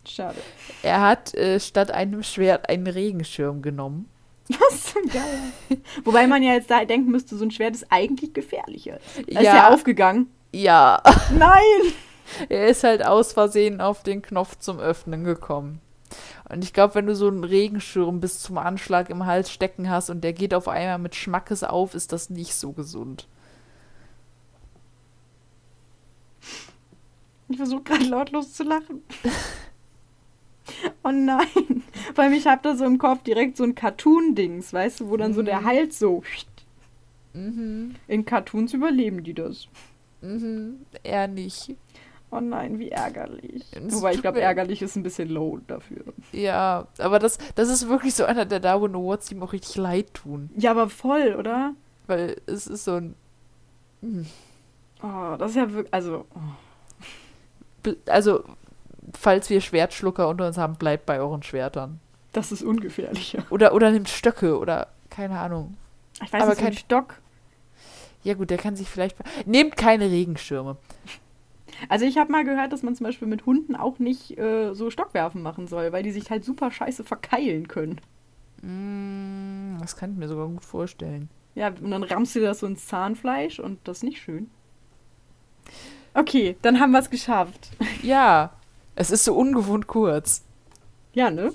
Schade. 0.05 0.38
Er 0.83 1.01
hat 1.01 1.33
äh, 1.35 1.61
statt 1.61 1.93
einem 1.93 2.25
Schwert 2.25 2.69
einen 2.69 2.88
Regenschirm 2.88 3.62
genommen. 3.62 4.09
Was 4.49 4.87
zum 4.93 5.03
Geil. 5.07 5.79
Wobei 6.05 6.27
man 6.27 6.43
ja 6.43 6.55
jetzt 6.55 6.73
da 6.73 6.85
denken 6.85 7.12
müsste, 7.12 7.37
so 7.37 7.45
ein 7.45 7.53
Schwert 7.53 7.77
ist 7.77 7.87
eigentlich 7.90 8.33
gefährlicher. 8.35 8.99
Da 9.29 9.38
ist 9.40 9.47
Ja. 9.47 9.57
er 9.69 9.75
aufgegangen. 9.75 10.27
Ja, 10.53 11.01
Nein! 11.38 11.93
er 12.49 12.66
ist 12.66 12.83
halt 12.83 13.07
aus 13.07 13.33
Versehen 13.33 13.81
auf 13.81 14.03
den 14.03 14.23
Knopf 14.23 14.59
zum 14.59 14.81
Öffnen 14.81 15.23
gekommen. 15.23 15.81
Und 16.49 16.64
ich 16.64 16.73
glaube, 16.73 16.94
wenn 16.96 17.07
du 17.07 17.14
so 17.14 17.29
einen 17.29 17.44
Regenschirm 17.44 18.20
bis 18.20 18.40
zum 18.40 18.59
Anschlag 18.59 19.11
im 19.11 19.27
Hals 19.27 19.51
stecken 19.51 19.88
hast 19.90 20.11
und 20.11 20.23
der 20.23 20.33
geht 20.33 20.55
auf 20.55 20.68
einmal 20.68 20.99
mit 20.99 21.14
Schmackes 21.14 21.62
auf, 21.64 21.94
ist 21.94 22.12
das 22.12 22.31
nicht 22.31 22.55
so 22.55 22.73
gesund. 22.73 23.27
Ich 27.49 27.57
versuche 27.57 27.83
gerade 27.83 28.05
lautlos 28.05 28.53
zu 28.53 28.62
lachen. 28.62 29.03
Oh 31.03 31.11
nein. 31.11 31.83
Weil 32.14 32.33
ich 32.33 32.46
habe 32.46 32.61
da 32.62 32.77
so 32.77 32.85
im 32.85 32.99
Kopf 32.99 33.23
direkt 33.25 33.57
so 33.57 33.64
ein 33.64 33.75
Cartoon-Dings, 33.75 34.73
weißt 34.73 35.01
du, 35.01 35.09
wo 35.09 35.16
dann 35.16 35.35
so 35.35 35.42
der 35.42 35.64
Hals 35.64 35.99
so. 35.99 36.23
Mhm, 37.33 37.96
In 38.07 38.25
Cartoons 38.25 38.73
überleben 38.73 39.25
die 39.25 39.35
das. 39.35 39.66
mhm, 40.20 40.85
er 41.03 41.27
nicht. 41.29 41.75
Oh 42.33 42.40
nein, 42.40 42.79
wie 42.79 42.90
ärgerlich. 42.90 43.64
Es 43.73 43.93
Wobei 43.95 44.14
ich 44.14 44.23
glaube, 44.23 44.40
ärgerlich 44.40 44.83
ist 44.83 44.95
ein 44.97 45.03
bisschen 45.03 45.29
low 45.29 45.59
dafür. 45.66 46.05
Ja, 46.33 46.87
aber 46.99 47.19
das, 47.19 47.38
das 47.57 47.69
ist 47.69 47.88
wirklich 47.88 48.14
so 48.14 48.25
einer 48.25 48.45
der 48.45 48.61
Darwin 48.61 48.95
Awards, 48.95 49.27
die 49.27 49.35
mir 49.35 49.45
auch 49.45 49.53
richtig 49.53 49.77
leid 49.77 50.14
tun. 50.14 50.49
Ja, 50.57 50.71
aber 50.71 50.88
voll, 50.88 51.35
oder? 51.37 51.75
Weil 52.07 52.37
es 52.47 52.66
ist 52.69 52.85
so 52.85 52.97
ein. 52.97 53.14
Oh, 55.03 55.37
das 55.38 55.51
ist 55.51 55.57
ja 55.57 55.73
wirklich. 55.73 55.93
Also. 55.93 56.25
Oh. 56.35 57.90
Also, 58.07 58.45
falls 59.19 59.51
wir 59.51 59.61
Schwertschlucker 59.61 60.29
unter 60.29 60.47
uns 60.47 60.59
haben, 60.59 60.77
bleibt 60.77 61.07
bei 61.07 61.19
euren 61.19 61.43
Schwertern. 61.43 61.99
Das 62.33 62.53
ist 62.53 62.62
ungefährlicher. 62.62 63.45
Oder, 63.51 63.75
oder 63.75 63.90
nimmt 63.90 64.09
Stöcke 64.09 64.57
oder 64.59 64.88
keine 65.09 65.38
Ahnung. 65.40 65.77
Ich 66.23 66.33
weiß 66.33 66.43
Aber 66.43 66.55
kein- 66.55 66.75
Stock. 66.75 67.16
Ja 68.23 68.35
gut, 68.35 68.51
der 68.51 68.59
kann 68.59 68.77
sich 68.77 68.88
vielleicht. 68.88 69.16
Nehmt 69.47 69.77
keine 69.77 70.05
Regenschirme. 70.11 70.77
Also 71.88 72.05
ich 72.05 72.19
habe 72.19 72.31
mal 72.33 72.45
gehört, 72.45 72.73
dass 72.73 72.83
man 72.83 72.95
zum 72.95 73.05
Beispiel 73.05 73.29
mit 73.29 73.47
Hunden 73.47 73.75
auch 73.77 73.99
nicht 73.99 74.38
äh, 74.38 74.73
so 74.75 74.90
Stockwerfen 74.90 75.43
machen 75.43 75.66
soll, 75.66 75.93
weil 75.93 76.03
die 76.03 76.11
sich 76.12 76.31
halt 76.31 76.45
super 76.45 76.71
scheiße 76.71 77.05
verkeilen 77.05 77.69
können. 77.69 78.01
Mm, 78.62 79.79
das 79.81 79.97
kann 79.97 80.12
ich 80.12 80.16
mir 80.19 80.29
sogar 80.29 80.49
gut 80.49 80.64
vorstellen. 80.64 81.29
Ja, 81.55 81.69
und 81.69 81.90
dann 81.90 82.03
rammst 82.05 82.37
du 82.37 82.40
das 82.40 82.61
so 82.61 82.66
ins 82.66 82.87
Zahnfleisch 82.87 83.59
und 83.59 83.79
das 83.85 83.99
ist 83.99 84.03
nicht 84.05 84.21
schön. 84.21 84.51
Okay, 86.14 86.57
dann 86.62 86.81
haben 86.81 86.93
wir 86.93 86.99
es 87.01 87.11
geschafft. 87.11 87.71
Ja, 88.03 88.53
es 88.97 89.11
ist 89.11 89.25
so 89.25 89.35
ungewohnt 89.35 89.87
kurz. 89.87 90.45
Ja, 91.12 91.31
ne? 91.31 91.53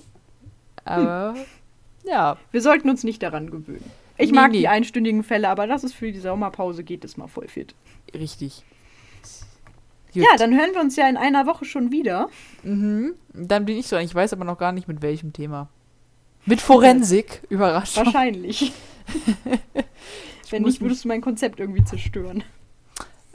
Aber 0.83 1.35
ja, 2.03 2.37
Wir 2.51 2.61
sollten 2.61 2.89
uns 2.89 3.03
nicht 3.03 3.23
daran 3.23 3.49
gewöhnen. 3.49 3.89
Ich 4.17 4.31
Nee, 4.31 4.35
mag 4.35 4.51
nee. 4.51 4.59
die 4.59 4.67
einstündigen 4.67 5.23
Fälle, 5.23 5.49
aber 5.49 5.67
das 5.67 5.83
ist 5.83 5.93
für 5.93 6.11
die 6.11 6.19
Sommerpause, 6.19 6.83
geht 6.83 7.03
es 7.03 7.17
mal 7.17 7.27
voll 7.27 7.47
fit. 7.47 7.75
richtig. 8.13 8.63
Gut. 10.15 10.23
Ja, 10.31 10.37
dann 10.37 10.57
hören 10.57 10.73
wir 10.73 10.81
uns 10.81 10.95
ja 10.95 11.07
in 11.07 11.17
einer 11.17 11.45
Woche 11.45 11.65
schon 11.65 11.91
wieder. 11.91 12.29
Mhm. 12.63 13.13
Dann 13.33 13.65
bin 13.65 13.77
ich 13.77 13.87
so, 13.87 13.97
ich 13.97 14.13
weiß 14.15 14.33
aber 14.33 14.45
noch 14.45 14.57
gar 14.57 14.71
nicht 14.71 14.87
mit 14.87 15.01
welchem 15.01 15.33
Thema. 15.33 15.69
Mit 16.45 16.61
Forensik, 16.61 17.41
Überraschung. 17.49 18.05
Wahrscheinlich. 18.05 18.71
Wenn 20.49 20.63
nicht, 20.63 20.81
würdest 20.81 21.03
du 21.03 21.07
mein 21.09 21.21
Konzept 21.21 21.59
irgendwie 21.59 21.83
zerstören. 21.83 22.43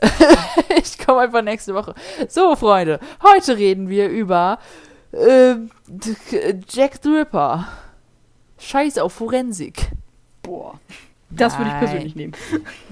Ich 0.83 0.99
komme 1.05 1.21
einfach 1.21 1.43
nächste 1.43 1.75
Woche. 1.75 1.95
So, 2.29 2.57
Freunde, 2.57 3.01
heute 3.23 3.59
reden 3.59 3.89
wir 3.91 4.09
über 4.09 4.59
d- 5.13 6.61
Jack 6.69 7.01
the 7.03 7.09
Ripper. 7.11 7.69
Scheiß 8.59 8.99
auf 8.99 9.13
Forensik. 9.13 9.91
Boah. 10.43 10.79
Das 11.29 11.59
würde 11.59 11.71
ich 11.71 11.79
persönlich 11.79 12.15
nehmen. 12.17 12.33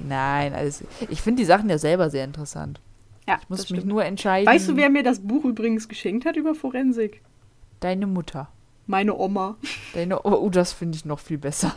Nein, 0.06 0.52
also 0.54 0.84
ich 1.08 1.22
finde 1.22 1.40
die 1.42 1.46
Sachen 1.46 1.68
ja 1.70 1.78
selber 1.78 2.10
sehr 2.10 2.24
interessant. 2.24 2.80
Ja, 3.28 3.38
Ich 3.42 3.48
muss 3.50 3.60
das 3.60 3.70
mich 3.70 3.80
stimmt. 3.80 3.92
nur 3.92 4.04
entscheiden. 4.04 4.46
Weißt 4.50 4.68
du, 4.68 4.76
wer 4.76 4.88
mir 4.88 5.02
das 5.02 5.20
Buch 5.20 5.44
übrigens 5.44 5.86
geschenkt 5.88 6.24
hat 6.24 6.36
über 6.36 6.54
Forensik? 6.54 7.20
Deine 7.80 8.06
Mutter. 8.06 8.48
Meine 8.86 9.14
Oma. 9.16 9.56
Deine, 9.92 10.20
oh, 10.24 10.32
oh, 10.32 10.48
das 10.48 10.72
finde 10.72 10.96
ich 10.96 11.04
noch 11.04 11.20
viel 11.20 11.38
besser. 11.38 11.74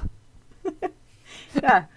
Ja. 1.61 1.89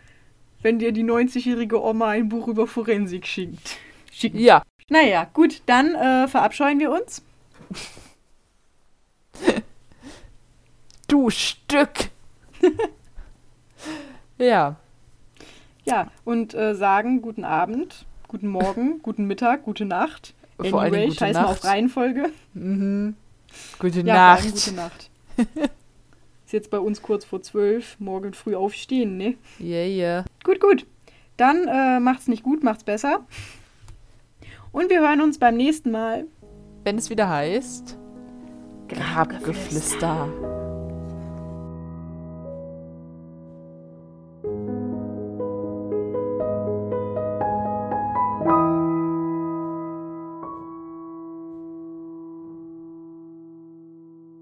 Wenn 0.63 0.81
dir 0.81 0.91
die 0.91 1.05
90-jährige 1.05 1.81
Oma 1.81 2.09
ein 2.09 2.29
Buch 2.29 2.49
über 2.49 2.67
Forensik 2.67 3.25
schickt. 3.27 3.77
schickt. 4.11 4.35
Ja, 4.37 4.63
Naja, 4.89 5.29
gut, 5.33 5.63
dann 5.67 5.95
äh, 5.95 6.27
verabscheuen 6.27 6.81
wir 6.81 6.91
uns. 6.91 7.23
du. 9.35 9.63
Du 11.07 11.31
Stück! 11.31 12.11
ja. 14.39 14.77
Ja, 15.85 16.11
und 16.25 16.55
äh, 16.55 16.75
sagen 16.75 17.23
guten 17.23 17.45
Abend, 17.45 18.07
guten 18.35 18.49
Morgen, 18.49 18.99
guten 19.05 19.27
Mittag, 19.27 19.63
gute 19.63 19.85
Nacht. 19.85 20.35
Vor 20.59 20.81
allen 20.81 20.93
Dingen 20.93 21.05
Anyway, 21.05 21.07
gute 21.07 21.19
scheiß 21.19 21.35
mal 21.35 21.43
Nacht. 21.43 21.51
auf 21.53 21.65
Reihenfolge. 21.65 22.31
Mhm. 22.55 23.15
Gute 23.79 24.01
Ja, 24.01 24.05
vor 24.05 24.45
allem 24.45 24.45
Nacht. 24.45 24.53
gute 24.65 24.73
Nacht. 24.75 25.11
Ist 26.45 26.53
jetzt 26.53 26.71
bei 26.71 26.81
uns 26.81 27.01
kurz 27.01 27.25
vor 27.25 27.43
zwölf, 27.43 27.95
morgen 28.01 28.35
früh 28.35 28.57
aufstehen, 28.57 29.17
ne? 29.19 29.37
Yeah, 29.61 29.87
yeah. 29.87 30.25
Gut, 30.43 30.61
gut. 30.61 30.85
Dann 31.37 31.69
äh, 31.69 32.01
macht's 32.01 32.27
nicht 32.27 32.43
gut, 32.43 32.65
macht's 32.65 32.83
besser. 32.83 33.25
Und 34.73 34.91
wir 34.91 35.01
hören 35.01 35.21
uns 35.21 35.39
beim 35.39 35.57
nächsten 35.57 35.93
Mal. 35.93 36.25
Wenn 36.83 36.99
es 36.99 37.11
wieder 37.11 37.29
heißt, 37.29 37.97
Grabgeflüster. 38.89 40.29